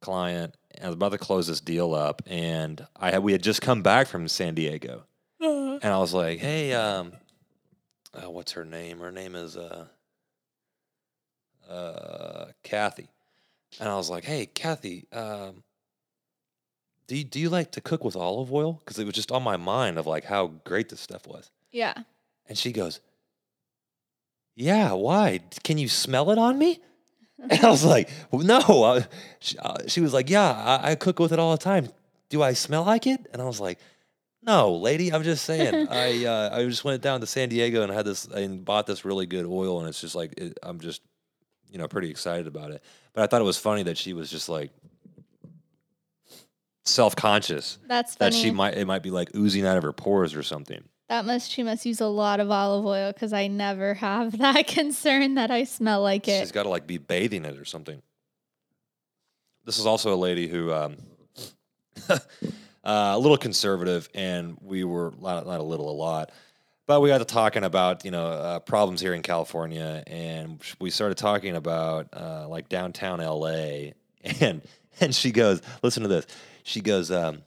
client 0.00 0.54
and 0.74 0.84
I 0.84 0.88
was 0.88 0.94
about 0.94 1.12
to 1.12 1.18
close 1.18 1.46
this 1.46 1.60
deal 1.60 1.94
up, 1.94 2.20
and 2.26 2.84
I 2.96 3.12
had 3.12 3.22
we 3.22 3.30
had 3.30 3.42
just 3.44 3.62
come 3.62 3.82
back 3.82 4.08
from 4.08 4.26
San 4.26 4.54
Diego, 4.54 5.04
and 5.40 5.84
I 5.84 5.98
was 5.98 6.12
like, 6.12 6.40
"Hey, 6.40 6.72
um, 6.72 7.12
uh, 8.12 8.28
what's 8.28 8.52
her 8.52 8.64
name? 8.64 8.98
Her 8.98 9.12
name 9.12 9.36
is 9.36 9.56
uh, 9.56 9.86
uh, 11.68 12.46
Kathy," 12.62 13.08
and 13.80 13.88
I 13.88 13.96
was 13.96 14.10
like, 14.10 14.24
"Hey, 14.24 14.46
Kathy, 14.46 15.06
um, 15.12 15.62
do 17.06 17.16
you, 17.16 17.24
do 17.24 17.38
you 17.40 17.50
like 17.50 17.72
to 17.72 17.80
cook 17.80 18.04
with 18.04 18.16
olive 18.16 18.52
oil? 18.52 18.80
Because 18.84 18.98
it 18.98 19.04
was 19.04 19.14
just 19.14 19.30
on 19.30 19.42
my 19.42 19.56
mind 19.56 19.98
of 19.98 20.06
like 20.06 20.24
how 20.24 20.48
great 20.64 20.88
this 20.88 21.00
stuff 21.00 21.26
was." 21.26 21.50
Yeah. 21.70 21.94
And 22.48 22.56
she 22.56 22.72
goes, 22.72 23.00
"Yeah, 24.54 24.92
why? 24.92 25.40
Can 25.62 25.78
you 25.78 25.88
smell 25.88 26.30
it 26.30 26.38
on 26.38 26.58
me?" 26.58 26.80
And 27.50 27.64
I 27.64 27.68
was 27.68 27.84
like, 27.84 28.08
well, 28.30 28.42
"No." 28.42 28.84
I, 28.84 29.06
she, 29.40 29.58
uh, 29.58 29.78
she 29.88 30.00
was 30.00 30.14
like, 30.14 30.30
"Yeah, 30.30 30.50
I, 30.50 30.92
I 30.92 30.94
cook 30.94 31.18
with 31.18 31.32
it 31.32 31.38
all 31.38 31.50
the 31.52 31.58
time. 31.58 31.88
Do 32.30 32.42
I 32.42 32.52
smell 32.52 32.84
like 32.84 33.06
it?" 33.06 33.26
And 33.32 33.42
I 33.42 33.44
was 33.44 33.60
like, 33.60 33.78
"No, 34.42 34.74
lady. 34.76 35.12
I'm 35.12 35.24
just 35.24 35.44
saying. 35.44 35.88
I 35.90 36.24
uh, 36.24 36.56
I 36.56 36.64
just 36.64 36.84
went 36.84 37.02
down 37.02 37.20
to 37.20 37.26
San 37.26 37.48
Diego 37.48 37.82
and 37.82 37.92
had 37.92 38.06
this 38.06 38.24
and 38.24 38.64
bought 38.64 38.86
this 38.86 39.04
really 39.04 39.26
good 39.26 39.44
oil, 39.46 39.80
and 39.80 39.88
it's 39.88 40.00
just 40.00 40.14
like 40.14 40.32
it, 40.38 40.58
I'm 40.62 40.78
just 40.78 41.02
you 41.74 41.80
know 41.80 41.88
pretty 41.88 42.08
excited 42.08 42.46
about 42.46 42.70
it. 42.70 42.82
But 43.12 43.24
I 43.24 43.26
thought 43.26 43.42
it 43.42 43.44
was 43.44 43.58
funny 43.58 43.82
that 43.82 43.98
she 43.98 44.14
was 44.14 44.30
just 44.30 44.48
like 44.48 44.70
self 46.84 47.16
conscious 47.16 47.78
That's 47.86 48.14
funny. 48.14 48.30
that 48.30 48.36
she 48.36 48.50
might 48.52 48.74
it 48.74 48.86
might 48.86 49.02
be 49.02 49.10
like 49.10 49.34
oozing 49.36 49.66
out 49.66 49.76
of 49.76 49.82
her 49.82 49.92
pores 49.92 50.34
or 50.34 50.42
something." 50.42 50.82
That 51.10 51.26
must 51.26 51.50
she 51.50 51.62
must 51.62 51.84
use 51.84 52.00
a 52.00 52.06
lot 52.06 52.40
of 52.40 52.50
olive 52.50 52.86
oil 52.86 53.12
because 53.12 53.34
I 53.34 53.48
never 53.48 53.92
have 53.94 54.38
that 54.38 54.66
concern 54.68 55.34
that 55.34 55.50
I 55.50 55.64
smell 55.64 56.00
like 56.00 56.28
it. 56.28 56.40
She's 56.40 56.52
got 56.52 56.62
to 56.62 56.70
like 56.70 56.86
be 56.86 56.96
bathing 56.96 57.44
it 57.44 57.58
or 57.58 57.66
something. 57.66 58.00
This 59.64 59.78
is 59.78 59.86
also 59.86 60.14
a 60.14 60.16
lady 60.16 60.46
who, 60.46 60.72
um, 60.74 60.96
uh, 62.08 62.18
a 62.84 63.18
little 63.18 63.38
conservative, 63.38 64.10
and 64.14 64.58
we 64.60 64.84
were 64.84 65.14
not, 65.18 65.46
not 65.46 65.60
a 65.60 65.62
little, 65.62 65.90
a 65.90 65.96
lot, 65.96 66.32
but 66.86 67.00
we 67.00 67.08
got 67.08 67.18
to 67.18 67.24
talking 67.24 67.64
about 67.64 68.04
you 68.04 68.10
know 68.10 68.26
uh, 68.26 68.58
problems 68.60 69.00
here 69.00 69.14
in 69.14 69.22
California, 69.22 70.02
and 70.06 70.60
we 70.80 70.90
started 70.90 71.16
talking 71.18 71.56
about 71.56 72.08
uh, 72.12 72.46
like 72.48 72.68
downtown 72.68 73.20
LA, 73.20 73.92
and 74.40 74.62
and 75.00 75.14
she 75.14 75.32
goes, 75.32 75.60
listen 75.82 76.02
to 76.02 76.08
this. 76.08 76.26
She 76.62 76.80
goes, 76.80 77.10
um, 77.10 77.42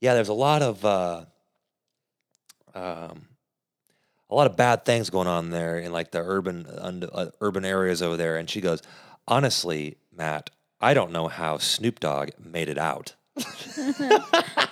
yeah, 0.00 0.14
there's 0.14 0.28
a 0.28 0.34
lot 0.34 0.62
of. 0.62 0.84
Uh, 0.84 1.24
um, 2.74 3.28
a 4.30 4.34
lot 4.34 4.46
of 4.46 4.56
bad 4.56 4.86
things 4.86 5.10
going 5.10 5.28
on 5.28 5.50
there 5.50 5.78
in 5.78 5.92
like 5.92 6.10
the 6.10 6.20
urban 6.20 6.64
uh, 6.66 7.30
urban 7.42 7.66
areas 7.66 8.00
over 8.00 8.16
there. 8.16 8.38
And 8.38 8.48
she 8.48 8.62
goes, 8.62 8.80
honestly, 9.28 9.98
Matt, 10.10 10.48
I 10.80 10.94
don't 10.94 11.12
know 11.12 11.28
how 11.28 11.58
Snoop 11.58 12.00
Dogg 12.00 12.30
made 12.42 12.70
it 12.70 12.78
out. 12.78 13.14
I 13.36 14.68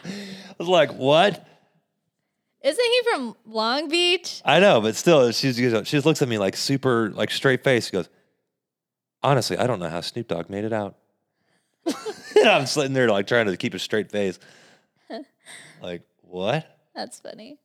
was 0.58 0.66
like, 0.66 0.92
what? 0.94 1.46
Isn't 2.62 2.84
he 2.84 3.02
from 3.10 3.36
Long 3.46 3.88
Beach? 3.88 4.42
I 4.44 4.60
know, 4.60 4.80
but 4.80 4.94
still, 4.94 5.30
she's, 5.32 5.56
she 5.56 5.70
just 5.70 6.04
looks 6.06 6.20
at 6.20 6.28
me 6.28 6.36
like 6.38 6.56
super, 6.56 7.10
like 7.10 7.30
straight 7.30 7.64
face. 7.64 7.86
She 7.86 7.92
goes, 7.92 8.08
honestly, 9.22 9.56
I 9.56 9.66
don't 9.66 9.78
know 9.80 9.88
how 9.88 10.02
Snoop 10.02 10.28
Dogg 10.28 10.50
made 10.50 10.64
it 10.64 10.72
out. 10.72 10.96
and 12.36 12.48
I'm 12.48 12.66
sitting 12.66 12.92
there 12.92 13.08
like 13.08 13.26
trying 13.26 13.46
to 13.46 13.56
keep 13.56 13.72
a 13.72 13.78
straight 13.78 14.10
face. 14.10 14.38
like, 15.82 16.02
what? 16.20 16.66
That's 16.94 17.18
funny. 17.20 17.58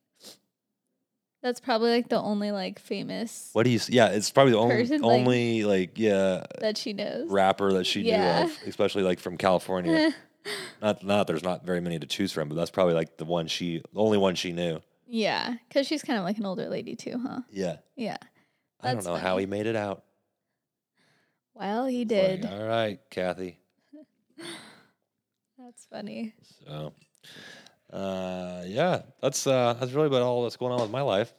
That's 1.43 1.59
probably 1.59 1.91
like 1.91 2.09
the 2.09 2.19
only 2.19 2.51
like 2.51 2.79
famous 2.79 3.51
What 3.53 3.63
do 3.63 3.69
you? 3.69 3.79
Yeah, 3.89 4.07
it's 4.07 4.31
probably 4.31 4.53
the 4.53 4.57
only, 4.57 4.77
Person, 4.77 5.01
like- 5.01 5.11
only 5.19 5.63
like 5.63 5.91
yeah 5.99 6.43
that 6.59 6.75
she 6.75 6.93
knows. 6.93 7.29
rapper 7.29 7.71
that 7.73 7.85
she 7.85 8.01
Yeah. 8.01 8.45
knew 8.45 8.49
of, 8.51 8.57
especially 8.65 9.03
like 9.03 9.19
from 9.19 9.37
California. 9.37 10.11
not 10.81 11.03
not 11.03 11.27
there's 11.27 11.43
not 11.43 11.65
very 11.65 11.81
many 11.81 11.99
to 11.99 12.07
choose 12.07 12.31
from, 12.31 12.49
but 12.49 12.55
that's 12.55 12.71
probably 12.71 12.93
like 12.93 13.17
the 13.17 13.25
one 13.25 13.47
she, 13.47 13.81
the 13.93 13.99
only 13.99 14.17
one 14.17 14.35
she 14.35 14.51
knew. 14.51 14.79
yeah, 15.07 15.55
because 15.67 15.87
she's 15.87 16.03
kind 16.03 16.17
of 16.19 16.25
like 16.25 16.37
an 16.37 16.45
older 16.45 16.67
lady 16.69 16.95
too, 16.95 17.19
huh? 17.21 17.41
Yeah, 17.49 17.77
Yeah. 17.95 18.17
I 18.81 18.87
don't 18.87 18.95
That's 18.97 19.07
know 19.07 19.15
how 19.15 19.37
he 19.37 19.45
made 19.45 19.65
it 19.65 19.75
out. 19.75 20.03
Well, 21.53 21.85
he 21.87 22.01
It's 22.01 22.11
like, 22.11 22.41
did. 22.41 22.45
All 22.45 22.67
right, 22.67 22.99
Kathy. 23.09 23.57
That's 25.57 25.85
funny. 25.85 26.33
So, 26.67 26.93
uh, 27.91 28.63
yeah, 28.65 29.03
that's 29.21 29.47
uh, 29.47 29.75
that's 29.79 29.93
really 29.93 30.07
about 30.07 30.21
all 30.21 30.43
that's 30.43 30.57
going 30.57 30.73
on 30.73 30.81
with 30.81 30.91
my 30.91 31.01
life. 31.01 31.33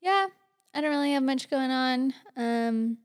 Yeah, 0.00 0.26
I 0.72 0.80
don't 0.80 0.90
really 0.90 1.12
have 1.12 1.22
much 1.24 1.50
going 1.50 1.70
on. 1.70 2.14
Um, 2.36 2.98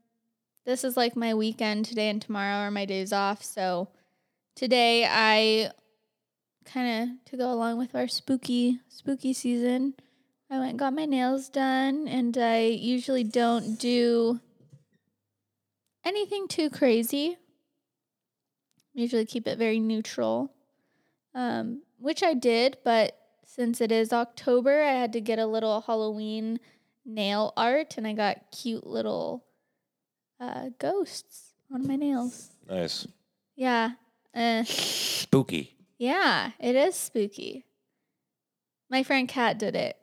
this 0.64 0.84
is 0.84 0.96
like 0.96 1.16
my 1.16 1.34
weekend 1.34 1.86
today 1.86 2.08
and 2.08 2.22
tomorrow 2.22 2.58
are 2.58 2.70
my 2.70 2.84
days 2.84 3.12
off. 3.12 3.42
So 3.42 3.88
today 4.54 5.06
I 5.08 5.70
kind 6.64 7.02
of 7.10 7.30
to 7.30 7.36
go 7.36 7.52
along 7.52 7.78
with 7.78 7.94
our 7.94 8.08
spooky 8.08 8.80
spooky 8.88 9.32
season. 9.32 9.94
I 10.50 10.58
went 10.58 10.70
and 10.70 10.78
got 10.78 10.92
my 10.92 11.06
nails 11.06 11.48
done, 11.48 12.06
and 12.06 12.36
I 12.36 12.64
usually 12.64 13.24
don't 13.24 13.78
do 13.78 14.40
anything 16.04 16.46
too 16.48 16.68
crazy. 16.68 17.38
Usually 18.94 19.24
keep 19.24 19.48
it 19.48 19.56
very 19.58 19.80
neutral, 19.80 20.52
um, 21.34 21.82
which 21.98 22.22
I 22.22 22.34
did. 22.34 22.76
But 22.84 23.16
since 23.46 23.80
it 23.80 23.90
is 23.90 24.12
October, 24.12 24.82
I 24.82 24.92
had 24.92 25.14
to 25.14 25.20
get 25.22 25.38
a 25.38 25.46
little 25.46 25.80
Halloween 25.80 26.60
nail 27.06 27.54
art, 27.56 27.96
and 27.96 28.06
I 28.06 28.12
got 28.12 28.50
cute 28.50 28.86
little 28.86 29.44
uh, 30.38 30.66
ghosts 30.78 31.54
on 31.72 31.86
my 31.86 31.96
nails. 31.96 32.50
Nice, 32.68 33.06
Yeah, 33.56 33.92
uh, 34.34 34.64
spooky. 34.64 35.76
yeah, 35.98 36.52
it 36.58 36.74
is 36.74 36.94
spooky. 36.94 37.64
My 38.90 39.02
friend 39.02 39.28
Kat 39.28 39.58
did 39.58 39.74
it. 39.74 39.96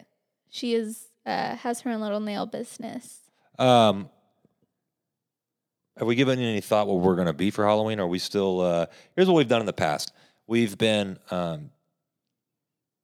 She 0.50 0.74
is 0.74 1.08
uh, 1.26 1.56
has 1.58 1.82
her 1.82 1.92
own 1.92 2.02
little 2.02 2.20
nail 2.20 2.46
business. 2.46 3.20
Um, 3.58 4.10
have 5.98 6.08
we 6.08 6.15
given 6.15 6.39
any 6.39 6.62
thought 6.62 6.88
what 6.88 7.00
we're 7.00 7.15
going 7.15 7.28
to 7.28 7.34
be 7.34 7.52
for 7.52 7.65
Halloween? 7.65 8.00
Or 8.00 8.04
are 8.04 8.08
we 8.08 8.20
still? 8.20 8.62
Uh, 8.62 8.86
here's 9.15 9.28
what 9.28 9.36
we've 9.36 9.48
done 9.48 9.60
in 9.60 9.65
the 9.68 9.74
past. 9.74 10.13
We've 10.48 10.78
been 10.78 11.20
um, 11.30 11.70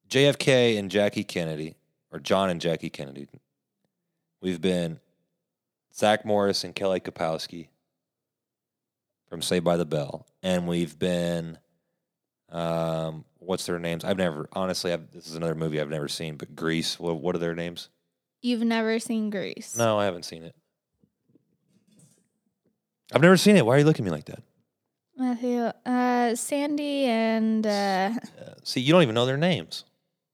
JFK 0.09 0.79
and 0.79 0.89
Jackie 0.89 1.23
Kennedy, 1.23 1.75
or 2.11 2.19
John 2.19 2.49
and 2.49 2.59
Jackie 2.59 2.89
Kennedy. 2.89 3.27
We've 4.41 4.61
been 4.61 4.99
Zach 5.93 6.25
Morris 6.25 6.63
and 6.63 6.73
Kelly 6.73 6.99
Kapowski 6.99 7.67
from 9.35 9.41
Saved 9.41 9.65
by 9.65 9.75
the 9.75 9.83
Bell, 9.83 10.25
and 10.43 10.65
we've 10.65 10.97
been 10.97 11.57
um, 12.47 13.25
what's 13.39 13.65
their 13.65 13.79
names? 13.79 14.05
I've 14.05 14.15
never 14.15 14.47
honestly. 14.53 14.93
I've, 14.93 15.11
this 15.11 15.27
is 15.27 15.35
another 15.35 15.55
movie 15.55 15.81
I've 15.81 15.89
never 15.89 16.07
seen, 16.07 16.37
but 16.37 16.55
Grease. 16.55 16.97
What, 16.97 17.19
what 17.19 17.35
are 17.35 17.39
their 17.39 17.53
names? 17.53 17.89
You've 18.41 18.61
never 18.61 18.97
seen 18.97 19.29
Grease? 19.31 19.75
No, 19.77 19.99
I 19.99 20.05
haven't 20.05 20.23
seen 20.23 20.43
it. 20.43 20.55
I've 23.13 23.21
never 23.21 23.35
seen 23.35 23.57
it. 23.57 23.65
Why 23.65 23.75
are 23.75 23.79
you 23.79 23.83
looking 23.83 24.05
at 24.05 24.09
me 24.09 24.15
like 24.15 24.25
that? 24.27 24.41
Matthew, 25.17 25.63
uh, 25.85 26.35
Sandy, 26.35 27.03
and 27.03 27.67
uh, 27.67 28.11
See, 28.63 28.79
you 28.79 28.93
don't 28.93 29.01
even 29.01 29.15
know 29.15 29.25
their 29.25 29.35
names. 29.35 29.83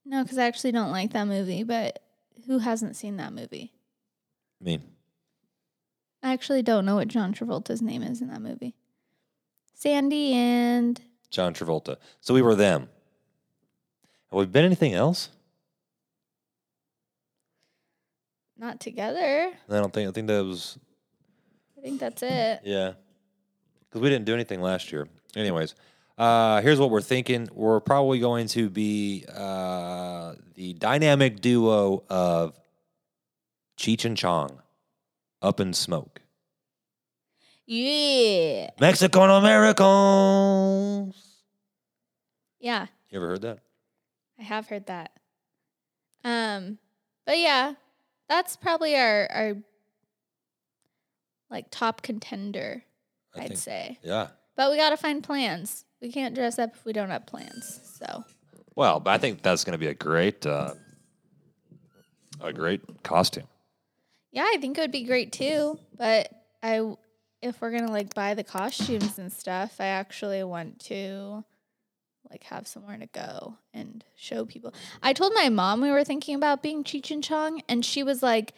no, 0.05 0.21
because 0.21 0.37
I 0.37 0.45
actually 0.45 0.73
don't 0.73 0.91
like 0.91 1.13
that 1.13 1.25
movie. 1.25 1.63
But 1.63 2.03
who 2.45 2.59
hasn't 2.59 2.95
seen 2.95 3.17
that 3.17 3.33
movie? 3.33 3.73
I 4.61 4.63
mean, 4.63 4.83
I 6.21 6.33
actually 6.33 6.61
don't 6.61 6.85
know 6.85 6.97
what 6.97 7.07
John 7.07 7.33
Travolta's 7.33 7.81
name 7.81 8.03
is 8.03 8.21
in 8.21 8.27
that 8.27 8.43
movie. 8.43 8.75
Sandy 9.73 10.33
and 10.33 11.01
John 11.29 11.53
Travolta. 11.53 11.97
So 12.19 12.33
we 12.33 12.41
were 12.41 12.55
them. 12.55 12.89
Have 14.31 14.39
we 14.39 14.45
been 14.45 14.65
anything 14.65 14.93
else? 14.93 15.29
not 18.61 18.79
together. 18.79 19.51
I 19.69 19.73
don't 19.73 19.91
think. 19.91 20.07
I 20.07 20.11
think 20.11 20.27
that 20.27 20.45
was 20.45 20.77
I 21.77 21.81
think 21.81 21.99
that's 21.99 22.23
it. 22.23 22.61
yeah. 22.63 22.93
Because 23.89 24.01
we 24.01 24.09
didn't 24.09 24.25
do 24.25 24.33
anything 24.33 24.61
last 24.61 24.91
year. 24.91 25.07
Anyways, 25.35 25.75
uh, 26.17 26.61
here's 26.61 26.79
what 26.79 26.91
we're 26.91 27.01
thinking. 27.01 27.49
We're 27.51 27.81
probably 27.81 28.19
going 28.19 28.47
to 28.49 28.69
be 28.69 29.25
uh, 29.27 30.35
the 30.55 30.73
dynamic 30.73 31.41
duo 31.41 32.03
of 32.07 32.57
Cheech 33.77 34.05
and 34.05 34.15
Chong, 34.15 34.61
Up 35.41 35.59
in 35.59 35.73
Smoke, 35.73 36.20
Yeah, 37.73 38.69
Mexican 38.81 39.29
Americans. 39.29 41.15
yeah, 42.59 42.87
You 43.09 43.17
ever 43.17 43.27
heard 43.29 43.43
that? 43.43 43.59
I 44.37 44.43
have 44.43 44.67
heard 44.67 44.87
that. 44.87 45.13
Um, 46.25 46.79
but 47.25 47.37
yeah, 47.37 47.75
that's 48.27 48.57
probably 48.57 48.97
our 48.97 49.25
our 49.31 49.55
like 51.49 51.67
top 51.71 52.01
contender. 52.01 52.83
I 53.35 53.43
I'd 53.43 53.47
think- 53.47 53.59
say. 53.61 53.99
Yeah. 54.03 54.27
But 54.57 54.69
we 54.71 54.75
got 54.75 54.89
to 54.89 54.97
find 54.97 55.23
plans. 55.23 55.85
We 56.01 56.11
can't 56.11 56.35
dress 56.35 56.59
up 56.59 56.71
if 56.75 56.83
we 56.83 56.91
don't 56.91 57.09
have 57.09 57.25
plans. 57.25 57.79
So, 57.97 58.25
Well, 58.75 58.99
but 58.99 59.11
I 59.11 59.17
think 59.17 59.43
that's 59.43 59.63
going 59.63 59.71
to 59.71 59.77
be 59.79 59.87
a 59.87 59.93
great, 59.93 60.45
uh, 60.45 60.73
a 62.41 62.51
great 62.51 62.81
costume. 63.01 63.47
yeah, 64.33 64.43
I 64.43 64.57
think 64.59 64.77
it 64.77 64.81
would 64.81 64.91
be 64.91 65.05
great 65.05 65.31
too. 65.31 65.79
But 65.97 66.29
I, 66.61 66.81
if 67.41 67.61
we're 67.61 67.71
gonna 67.71 67.91
like 67.91 68.13
buy 68.13 68.33
the 68.33 68.43
costumes 68.43 69.17
and 69.17 69.31
stuff, 69.31 69.75
I 69.79 69.85
actually 69.85 70.43
want 70.43 70.79
to 70.85 71.43
like 72.29 72.43
have 72.43 72.67
somewhere 72.67 72.97
to 72.97 73.07
go 73.07 73.55
and 73.73 74.03
show 74.15 74.45
people. 74.45 74.73
I 75.01 75.13
told 75.13 75.33
my 75.35 75.49
mom 75.49 75.81
we 75.81 75.91
were 75.91 76.03
thinking 76.03 76.35
about 76.35 76.63
being 76.63 76.83
Cheech 76.83 77.11
and 77.11 77.23
Chong, 77.23 77.61
and 77.67 77.85
she 77.85 78.03
was 78.03 78.21
like, 78.21 78.53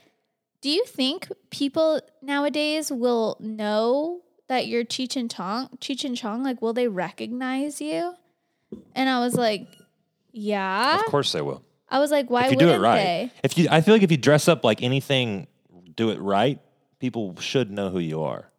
"Do 0.61 0.69
you 0.69 0.85
think 0.85 1.31
people 1.49 2.01
nowadays 2.21 2.91
will 2.91 3.37
know 3.39 4.21
that 4.47 4.67
you're 4.67 4.83
Cheech 4.83 5.15
and 5.15 5.31
Chong? 5.31 5.69
Cheech 5.79 6.03
and 6.03 6.17
Chong, 6.17 6.43
like, 6.43 6.61
will 6.61 6.73
they 6.73 6.87
recognize 6.87 7.81
you?" 7.81 8.15
And 8.95 9.09
I 9.09 9.19
was 9.19 9.35
like, 9.35 9.67
"Yeah." 10.31 10.99
Of 10.99 11.05
course 11.05 11.31
they 11.31 11.41
will. 11.41 11.63
I 11.89 11.99
was 11.99 12.11
like, 12.11 12.29
"Why 12.29 12.45
if 12.45 12.51
you 12.51 12.57
do 12.57 12.65
wouldn't 12.65 12.83
it 12.83 12.85
right. 12.85 13.03
they?" 13.03 13.31
If 13.43 13.57
you, 13.57 13.67
I 13.71 13.81
feel 13.81 13.95
like 13.95 14.03
if 14.03 14.11
you 14.11 14.17
dress 14.17 14.47
up 14.47 14.63
like 14.63 14.83
anything, 14.83 15.47
do 15.95 16.09
it 16.09 16.19
right, 16.19 16.59
people 16.99 17.35
should 17.39 17.71
know 17.71 17.89
who 17.89 17.99
you 17.99 18.21
are. 18.21 18.49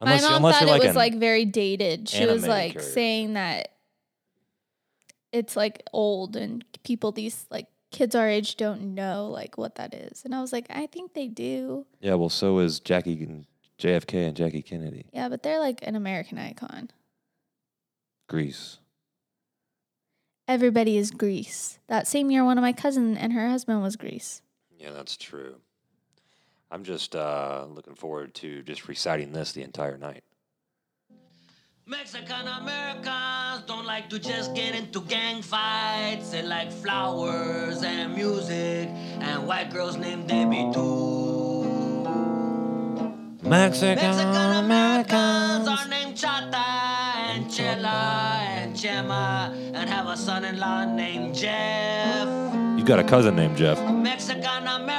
My 0.00 0.20
mom 0.20 0.42
thought 0.42 0.62
it 0.62 0.86
was 0.86 0.96
like 0.96 1.14
very 1.14 1.44
dated. 1.44 2.08
She 2.08 2.24
was 2.26 2.46
like 2.46 2.80
saying 2.80 3.34
that 3.34 3.72
it's 5.32 5.56
like 5.56 5.82
old 5.92 6.36
and 6.36 6.64
people 6.84 7.12
these 7.12 7.46
like 7.50 7.66
kids 7.90 8.14
our 8.14 8.28
age 8.28 8.56
don't 8.56 8.94
know 8.94 9.28
like 9.28 9.58
what 9.58 9.74
that 9.76 9.94
is. 9.94 10.24
And 10.24 10.34
I 10.34 10.40
was 10.40 10.52
like, 10.52 10.66
I 10.70 10.86
think 10.86 11.14
they 11.14 11.26
do. 11.26 11.86
yeah. 12.00 12.14
Well, 12.14 12.28
so 12.28 12.58
is 12.58 12.80
Jackie 12.80 13.22
and 13.24 13.46
JFK 13.78 14.28
and 14.28 14.36
Jackie 14.36 14.62
Kennedy. 14.62 15.06
Yeah, 15.12 15.28
but 15.28 15.42
they're 15.42 15.60
like 15.60 15.80
an 15.82 15.96
American 15.96 16.38
icon. 16.38 16.90
Grease. 18.28 18.78
Everybody 20.46 20.96
is 20.96 21.10
Grease. 21.10 21.78
That 21.88 22.06
same 22.06 22.30
year, 22.30 22.44
one 22.44 22.56
of 22.56 22.62
my 22.62 22.72
cousin 22.72 23.16
and 23.16 23.32
her 23.32 23.48
husband 23.48 23.82
was 23.82 23.96
Grease. 23.96 24.42
Yeah, 24.78 24.92
that's 24.92 25.16
true. 25.16 25.56
I'm 26.70 26.84
just 26.84 27.16
uh, 27.16 27.66
looking 27.70 27.94
forward 27.94 28.34
to 28.34 28.62
just 28.62 28.88
reciting 28.88 29.32
this 29.32 29.52
the 29.52 29.62
entire 29.62 29.96
night. 29.96 30.22
Mexican 31.86 32.46
Americans 32.46 33.64
don't 33.66 33.86
like 33.86 34.10
to 34.10 34.18
just 34.18 34.54
get 34.54 34.74
into 34.74 35.00
gang 35.00 35.40
fights. 35.40 36.30
They 36.30 36.42
like 36.42 36.70
flowers 36.70 37.82
and 37.82 38.14
music 38.14 38.90
and 39.20 39.46
white 39.46 39.72
girls 39.72 39.96
named 39.96 40.28
Debbie 40.28 40.70
too. 40.74 41.64
Mexican, 43.42 43.94
Mexican 43.94 44.64
Americans 44.64 45.68
are 45.68 45.88
named 45.88 46.14
Chata 46.14 47.14
and 47.16 47.50
Chela 47.50 48.42
and 48.44 48.74
Chema 48.74 49.50
and 49.72 49.88
have 49.88 50.08
a 50.08 50.16
son-in-law 50.18 50.94
named 50.94 51.34
Jeff. 51.34 52.28
You 52.78 52.84
got 52.84 52.98
a 52.98 53.04
cousin 53.04 53.34
named 53.34 53.56
Jeff. 53.56 53.80
Mexican 53.90 54.66
Americans 54.66 54.88
don't 54.88 54.97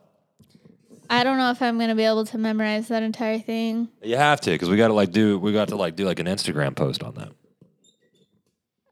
I 1.10 1.24
don't 1.24 1.38
know 1.38 1.50
if 1.52 1.62
I'm 1.62 1.80
gonna 1.80 1.96
be 1.96 2.04
able 2.04 2.26
to 2.26 2.38
memorize 2.38 2.88
that 2.90 3.02
entire 3.04 3.40
thing. 3.40 3.90
You 4.04 4.18
have 4.18 4.40
to, 4.42 4.52
because 4.52 4.70
we 4.70 4.78
got 4.78 4.90
to 4.90 4.94
like 4.94 5.12
do 5.12 5.40
we 5.40 5.52
got 5.54 5.70
to 5.70 5.76
like 5.76 5.96
do 5.96 6.06
like 6.06 6.20
an 6.20 6.28
Instagram 6.28 6.76
post 6.76 7.04
on 7.04 7.16
that. 7.16 7.30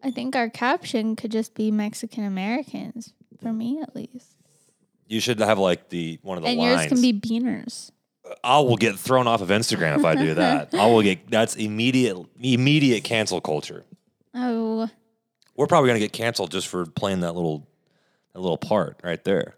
I 0.04 0.12
think 0.12 0.36
our 0.36 0.50
caption 0.50 1.16
could 1.16 1.32
just 1.32 1.54
be 1.54 1.72
Mexican 1.72 2.24
Americans 2.24 3.14
for 3.42 3.52
me 3.52 3.82
at 3.82 3.96
least, 3.96 4.36
You 5.08 5.20
should 5.20 5.40
have 5.40 5.60
like 5.60 5.90
the 5.90 6.20
one 6.24 6.38
of 6.38 6.44
the 6.44 6.50
and 6.50 6.60
lines. 6.60 6.82
yours 6.82 6.88
can 6.88 7.02
be 7.02 7.14
beaners. 7.14 7.92
I 8.44 8.60
will 8.60 8.78
get 8.78 8.98
thrown 8.98 9.28
off 9.28 9.42
of 9.42 9.50
Instagram 9.50 10.00
if 10.00 10.06
I 10.06 10.16
do 10.16 10.34
that. 10.36 10.74
I 10.74 10.88
will 10.88 11.02
get 11.02 11.30
that's 11.30 11.56
immediate 11.56 12.18
immediate 12.42 13.04
cancel 13.04 13.42
culture. 13.42 13.84
Oh, 14.34 14.90
We're 15.56 15.68
probably 15.68 15.90
gonna 15.90 16.00
get 16.00 16.14
canceled 16.14 16.52
just 16.52 16.68
for 16.68 16.86
playing 16.86 17.22
that 17.22 17.34
little 17.34 17.68
that 18.34 18.40
little 18.40 18.58
part 18.58 19.00
right 19.04 19.24
there. 19.24 19.56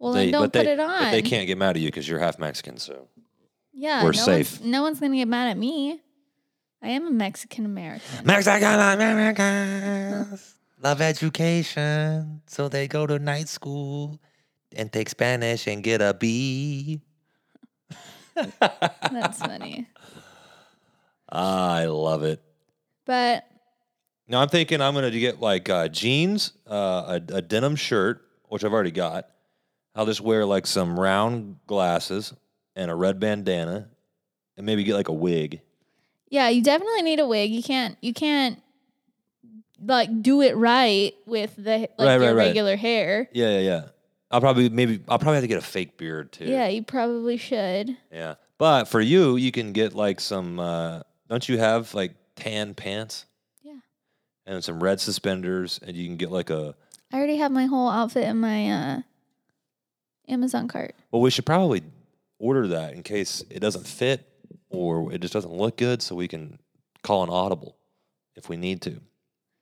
Well 0.00 0.12
They- 0.12 0.24
then 0.24 0.32
don't 0.32 0.42
but 0.42 0.52
put 0.52 0.64
they, 0.64 0.72
it 0.72 0.80
on. 0.80 0.98
But 1.04 1.10
they 1.12 1.22
can't 1.22 1.46
get 1.46 1.56
mad 1.58 1.76
at 1.76 1.82
you 1.82 1.88
because 1.88 2.08
you're 2.08 2.18
half 2.18 2.38
Mexican. 2.40 2.78
So 2.78 3.06
Yeah, 3.72 4.02
We're 4.02 4.08
no 4.12 4.18
safe. 4.24 4.58
One's, 4.60 4.70
no 4.72 4.82
one's 4.82 4.98
gonna 5.00 5.14
get 5.16 5.28
mad 5.28 5.50
at 5.50 5.56
me. 5.56 6.00
I 6.82 6.88
am 6.88 7.06
a 7.06 7.10
Mexican 7.10 7.64
American. 7.66 8.24
Mexican 8.24 8.64
Americans 8.64 10.54
love 10.82 11.00
education, 11.02 12.40
so 12.46 12.68
they 12.68 12.88
go 12.88 13.06
to 13.06 13.18
night 13.18 13.48
school 13.48 14.18
and 14.74 14.90
take 14.90 15.08
Spanish 15.10 15.66
and 15.66 15.82
get 15.84 16.00
a 16.00 16.14
B. 16.14 17.02
That's 18.60 19.38
funny. 19.38 19.86
I 21.28 21.84
love 21.84 22.22
it. 22.22 22.42
But 23.04 23.44
Now 24.26 24.40
I'm 24.40 24.48
thinking 24.48 24.80
I'm 24.80 24.94
gonna 24.94 25.10
get 25.10 25.40
like 25.40 25.68
uh, 25.68 25.88
jeans, 25.88 26.52
uh, 26.68 27.18
a, 27.30 27.34
a 27.36 27.42
denim 27.42 27.76
shirt, 27.76 28.22
which 28.48 28.64
I've 28.64 28.72
already 28.72 28.90
got. 28.90 29.28
I'll 29.94 30.06
just 30.06 30.20
wear 30.20 30.44
like 30.46 30.66
some 30.66 30.98
round 30.98 31.56
glasses 31.66 32.32
and 32.76 32.90
a 32.90 32.94
red 32.94 33.18
bandana, 33.20 33.88
and 34.56 34.64
maybe 34.66 34.84
get 34.84 34.94
like 34.94 35.08
a 35.08 35.12
wig. 35.12 35.60
Yeah, 36.28 36.48
you 36.48 36.62
definitely 36.62 37.02
need 37.02 37.18
a 37.20 37.26
wig. 37.26 37.50
You 37.50 37.62
can't 37.62 37.96
you 38.00 38.14
can't 38.14 38.60
like 39.82 40.22
do 40.22 40.42
it 40.42 40.56
right 40.56 41.12
with 41.26 41.54
the 41.56 41.62
like 41.80 41.90
Right, 41.98 42.14
your 42.14 42.20
right, 42.20 42.36
right. 42.36 42.46
regular 42.46 42.76
hair. 42.76 43.28
Yeah, 43.32 43.50
yeah, 43.50 43.60
yeah. 43.60 43.84
I'll 44.30 44.40
probably 44.40 44.68
maybe 44.68 45.00
I'll 45.08 45.18
probably 45.18 45.36
have 45.36 45.44
to 45.44 45.48
get 45.48 45.58
a 45.58 45.66
fake 45.66 45.96
beard 45.96 46.30
too. 46.32 46.44
Yeah, 46.44 46.68
you 46.68 46.82
probably 46.84 47.36
should. 47.36 47.96
Yeah. 48.12 48.34
But 48.58 48.84
for 48.84 49.00
you, 49.00 49.36
you 49.36 49.50
can 49.50 49.72
get 49.72 49.94
like 49.94 50.20
some 50.20 50.60
uh 50.60 51.00
don't 51.28 51.48
you 51.48 51.58
have 51.58 51.92
like 51.94 52.14
tan 52.36 52.74
pants? 52.74 53.26
Yeah. 53.62 53.72
And 54.46 54.62
some 54.62 54.82
red 54.82 55.00
suspenders 55.00 55.80
and 55.82 55.96
you 55.96 56.06
can 56.06 56.16
get 56.16 56.30
like 56.30 56.50
a 56.50 56.74
I 57.12 57.16
already 57.16 57.38
have 57.38 57.50
my 57.50 57.66
whole 57.66 57.90
outfit 57.90 58.24
in 58.28 58.36
my 58.38 58.70
uh 58.70 59.00
Amazon 60.30 60.68
cart. 60.68 60.94
well, 61.10 61.20
we 61.22 61.30
should 61.30 61.44
probably 61.46 61.82
order 62.38 62.68
that 62.68 62.94
in 62.94 63.02
case 63.02 63.44
it 63.50 63.60
doesn't 63.60 63.86
fit 63.86 64.26
or 64.70 65.12
it 65.12 65.20
just 65.20 65.32
doesn't 65.34 65.52
look 65.52 65.76
good 65.76 66.00
so 66.00 66.14
we 66.14 66.28
can 66.28 66.58
call 67.02 67.22
an 67.22 67.28
audible 67.30 67.76
if 68.36 68.48
we 68.48 68.56
need 68.56 68.80
to. 68.82 69.00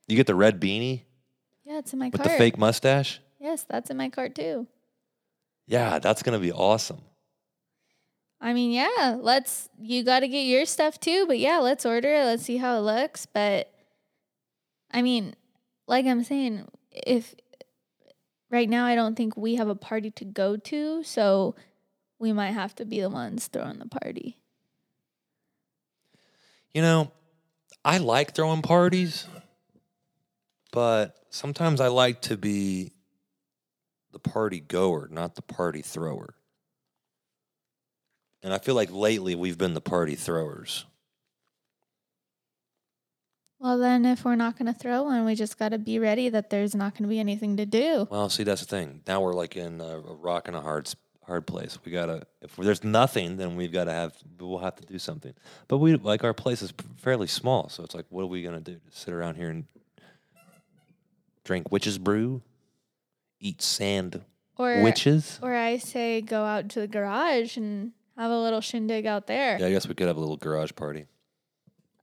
You 0.07 0.17
get 0.17 0.27
the 0.27 0.35
red 0.35 0.61
beanie 0.61 1.03
Yeah, 1.65 1.79
it's 1.79 1.93
in 1.93 1.99
my 1.99 2.07
with 2.09 2.21
cart. 2.23 2.31
the 2.31 2.37
fake 2.39 2.57
mustache? 2.59 3.21
Yes, 3.41 3.65
that's 3.69 3.91
in 3.91 3.97
my 3.97 4.09
cart 4.11 4.35
too. 4.35 4.67
Yeah, 5.67 5.99
that's 5.99 6.23
going 6.23 6.39
to 6.39 6.43
be 6.45 6.53
awesome. 6.53 7.01
I 8.41 8.53
mean, 8.53 8.71
yeah, 8.71 9.17
let's 9.21 9.69
you 9.81 10.05
got 10.05 10.21
to 10.21 10.29
get 10.29 10.43
your 10.43 10.65
stuff 10.65 11.01
too, 11.01 11.27
but 11.27 11.39
yeah, 11.39 11.59
let's 11.59 11.85
order 11.85 12.09
it. 12.15 12.25
Let's 12.25 12.45
see 12.45 12.57
how 12.59 12.77
it 12.79 12.83
looks, 12.83 13.27
but 13.27 13.71
I 14.93 15.03
mean, 15.03 15.35
like 15.89 16.07
I'm 16.07 16.23
saying, 16.23 16.69
if 16.93 17.35
right 18.51 18.69
now 18.69 18.87
I 18.87 18.95
don't 18.95 19.17
think 19.17 19.37
we 19.37 19.57
have 19.57 19.69
a 19.69 19.75
party 19.75 20.11
to 20.13 20.25
go 20.25 20.57
to, 20.57 21.03
so 21.03 21.55
we 22.19 22.33
might 22.33 22.53
have 22.53 22.75
to 22.77 22.85
be 22.85 23.01
the 23.01 23.11
ones 23.11 23.47
throwing 23.47 23.79
the 23.79 23.87
party. 23.87 24.39
You 26.75 26.83
know, 26.83 27.13
I 27.85 27.99
like 27.99 28.35
throwing 28.35 28.63
parties, 28.63 29.27
but 30.73 31.17
sometimes 31.31 31.81
I 31.81 31.89
like 31.89 32.23
to 32.23 32.37
be 32.37 32.93
the 34.13 34.19
party 34.19 34.61
goer, 34.61 35.09
not 35.11 35.35
the 35.35 35.43
party 35.43 35.83
thrower. 35.83 36.35
And 38.43 38.53
I 38.53 38.59
feel 38.59 38.75
like 38.75 38.93
lately 38.93 39.35
we've 39.35 39.59
been 39.59 39.75
the 39.75 39.81
party 39.81 40.15
throwers. 40.15 40.85
Well, 43.61 43.79
then 43.79 44.05
if 44.07 44.25
we're 44.25 44.37
not 44.37 44.57
going 44.57 44.73
to 44.73 44.79
throw 44.79 45.03
one, 45.03 45.25
we 45.25 45.35
just 45.35 45.59
got 45.59 45.71
to 45.71 45.79
be 45.79 45.99
ready 45.99 46.29
that 46.29 46.49
there's 46.51 46.75
not 46.75 46.93
going 46.95 47.03
to 47.03 47.09
be 47.09 47.19
anything 47.19 47.57
to 47.57 47.67
do. 47.67 48.07
Well, 48.11 48.29
see, 48.29 48.45
that's 48.45 48.61
the 48.61 48.67
thing. 48.69 49.01
Now 49.07 49.21
we're 49.21 49.35
like 49.35 49.57
in 49.57 49.81
a, 49.81 49.99
a 49.99 50.15
rock 50.15 50.47
and 50.49 50.57
a 50.57 50.61
hard 50.61 50.93
hard 51.27 51.47
place. 51.47 51.79
We 51.85 51.93
gotta. 51.93 52.27
If 52.41 52.57
there's 52.57 52.83
nothing, 52.85 53.37
then 53.37 53.57
we've 53.57 53.73
got 53.73 53.85
to 53.85 53.93
have. 53.93 54.15
We'll 54.41 54.59
have 54.59 54.77
to 54.77 54.87
do 54.87 54.99
something. 54.99 55.35
But 55.67 55.79
we 55.79 55.97
like 55.97 56.23
our 56.25 56.33
place 56.35 56.63
is 56.63 56.73
fairly 56.97 57.27
small, 57.27 57.69
so 57.69 57.83
it's 57.83 57.95
like, 57.95 58.07
what 58.11 58.23
are 58.23 58.27
we 58.27 58.43
gonna 58.43 58.61
do? 58.61 58.77
Just 58.87 59.03
sit 59.03 59.13
around 59.13 59.35
here 59.35 59.51
and 59.51 59.65
drink 61.45 61.71
witch's 61.73 61.99
brew, 61.99 62.43
eat 63.41 63.61
sand 63.63 64.23
Or 64.57 64.83
witches. 64.83 65.39
or 65.43 65.55
I 65.55 65.79
say 65.79 66.21
go 66.21 66.45
out 66.45 66.69
to 66.71 66.81
the 66.81 66.87
garage 66.89 67.57
and 67.57 67.93
have 68.17 68.31
a 68.31 68.39
little 68.39 68.61
shindig 68.61 69.05
out 69.07 69.27
there. 69.27 69.59
Yeah, 69.59 69.67
I 69.67 69.71
guess 69.71 69.87
we 69.89 69.95
could 69.95 70.07
have 70.07 70.17
a 70.17 70.21
little 70.21 70.37
garage 70.37 70.73
party. 70.77 71.07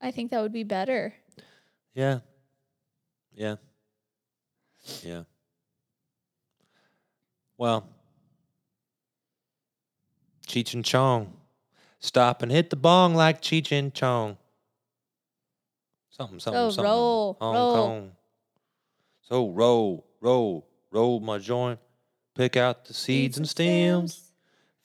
I 0.01 0.12
think 0.12 0.32
that 0.32 0.41
would 0.41 0.53
be 0.53 0.64
better. 0.64 1.14
Yeah. 1.96 2.20
Yeah. 3.34 3.56
Yeah. 5.02 5.24
Well, 7.58 7.88
Cheech 10.46 10.74
and 10.74 10.84
Chong. 10.86 11.34
Stop 12.00 12.43
and 12.43 12.52
hit 12.52 12.70
the 12.70 12.76
bong 12.76 13.16
like 13.16 13.41
Cheech 13.41 13.72
and 13.72 13.93
Chong. 13.93 14.38
Something, 16.10 16.39
something, 16.39 16.62
So 16.62 16.70
something. 16.72 16.84
roll, 16.91 17.38
Hong 17.41 17.56
roll. 17.56 17.74
Kong. 17.74 18.12
So 19.22 19.50
roll, 19.50 20.06
roll, 20.22 20.68
roll 20.91 21.20
my 21.20 21.39
joint. 21.39 21.80
Pick 22.36 22.58
out 22.58 22.86
the 22.86 22.93
seeds 22.93 23.38
and 23.38 23.48
stems. 23.50 24.32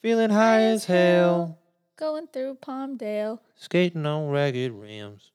Feeling 0.00 0.30
high 0.30 0.62
as 0.62 0.84
hell. 0.86 1.58
Going 1.96 2.28
through 2.28 2.54
Palmdale. 2.62 3.38
Skating 3.56 4.06
on 4.06 4.28
ragged 4.30 4.72
rims. 4.72 5.29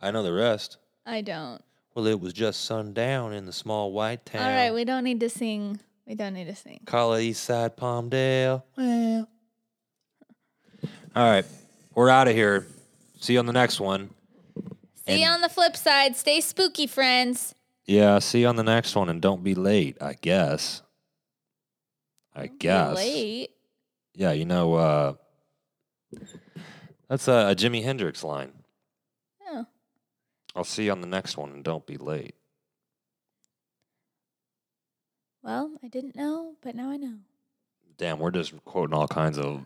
I 0.00 0.10
know 0.10 0.22
the 0.22 0.32
rest. 0.32 0.78
I 1.04 1.20
don't. 1.22 1.62
Well, 1.94 2.06
it 2.06 2.20
was 2.20 2.32
just 2.32 2.64
sundown 2.64 3.32
in 3.32 3.46
the 3.46 3.52
small 3.52 3.92
white 3.92 4.24
town. 4.24 4.42
All 4.42 4.48
right, 4.56 4.72
we 4.72 4.84
don't 4.84 5.04
need 5.04 5.20
to 5.20 5.28
sing. 5.28 5.80
We 6.06 6.14
don't 6.14 6.34
need 6.34 6.46
to 6.46 6.54
sing. 6.54 6.80
Call 6.86 7.14
it 7.14 7.22
East 7.22 7.44
Side 7.44 7.76
Palmdale. 7.76 8.62
Well. 8.76 9.28
All 11.16 11.30
right. 11.30 11.44
We're 11.94 12.08
out 12.08 12.28
of 12.28 12.34
here. 12.34 12.66
See 13.20 13.32
you 13.32 13.40
on 13.40 13.46
the 13.46 13.52
next 13.52 13.80
one. 13.80 14.10
See 15.06 15.22
you 15.22 15.28
on 15.28 15.40
the 15.40 15.48
flip 15.48 15.76
side. 15.76 16.16
Stay 16.16 16.40
spooky, 16.40 16.86
friends. 16.86 17.54
Yeah, 17.86 18.18
see 18.20 18.42
you 18.42 18.46
on 18.46 18.56
the 18.56 18.62
next 18.62 18.94
one 18.94 19.08
and 19.08 19.20
don't 19.20 19.42
be 19.42 19.54
late, 19.54 19.96
I 20.00 20.14
guess. 20.14 20.82
I 22.36 22.42
Be 22.42 22.58
guess. 22.58 22.96
Late. 22.96 23.50
Yeah, 24.14 24.32
you 24.32 24.44
know, 24.44 24.74
uh, 24.74 25.14
that's 27.08 27.26
a, 27.26 27.48
a 27.50 27.56
Jimi 27.56 27.82
Hendrix 27.82 28.22
line. 28.22 28.52
I'll 30.58 30.64
see 30.64 30.86
you 30.86 30.90
on 30.90 31.00
the 31.00 31.06
next 31.06 31.36
one 31.36 31.52
and 31.52 31.62
don't 31.62 31.86
be 31.86 31.96
late. 31.96 32.34
Well, 35.40 35.70
I 35.84 35.86
didn't 35.86 36.16
know, 36.16 36.56
but 36.60 36.74
now 36.74 36.90
I 36.90 36.96
know. 36.96 37.14
Damn, 37.96 38.18
we're 38.18 38.32
just 38.32 38.52
quoting 38.64 38.92
all 38.92 39.06
kinds 39.06 39.38
of 39.38 39.62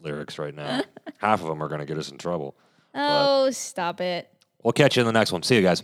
lyrics 0.00 0.38
right 0.38 0.54
now. 0.54 0.82
Half 1.18 1.42
of 1.42 1.48
them 1.48 1.62
are 1.62 1.68
going 1.68 1.80
to 1.80 1.84
get 1.84 1.98
us 1.98 2.10
in 2.10 2.16
trouble. 2.16 2.56
Oh, 2.94 3.50
stop 3.50 4.00
it. 4.00 4.30
We'll 4.62 4.72
catch 4.72 4.96
you 4.96 5.02
in 5.02 5.06
the 5.06 5.12
next 5.12 5.30
one. 5.30 5.42
See 5.42 5.56
you 5.56 5.62
guys. 5.62 5.82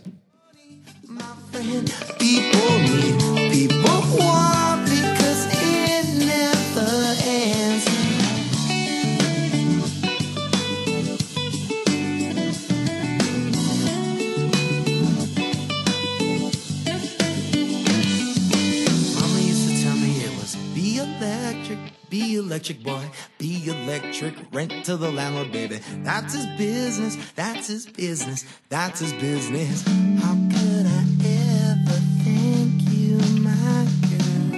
electric 22.51 22.83
boy. 22.83 23.01
Be 23.37 23.65
electric, 23.69 24.33
rent 24.51 24.83
to 24.83 24.97
the 24.97 25.09
landlord, 25.09 25.53
baby. 25.53 25.79
That's 26.03 26.33
his 26.33 26.45
business, 26.57 27.15
that's 27.33 27.67
his 27.67 27.85
business, 27.85 28.43
that's 28.67 28.99
his 28.99 29.13
business. 29.13 29.83
How 30.21 30.33
could 30.51 30.85
I 30.85 31.01
ever 31.23 31.99
thank 32.25 32.81
you, 32.91 33.15
my 33.39 33.87
girl? 34.11 34.51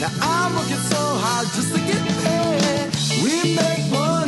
now 0.00 0.10
I'm 0.22 0.56
working 0.56 0.82
so 0.90 0.98
hard 1.22 1.46
just 1.54 1.72
to 1.72 1.78
get 1.86 2.02
paid. 2.24 2.90
We 3.22 3.54
make 3.54 3.90
money. 3.92 4.25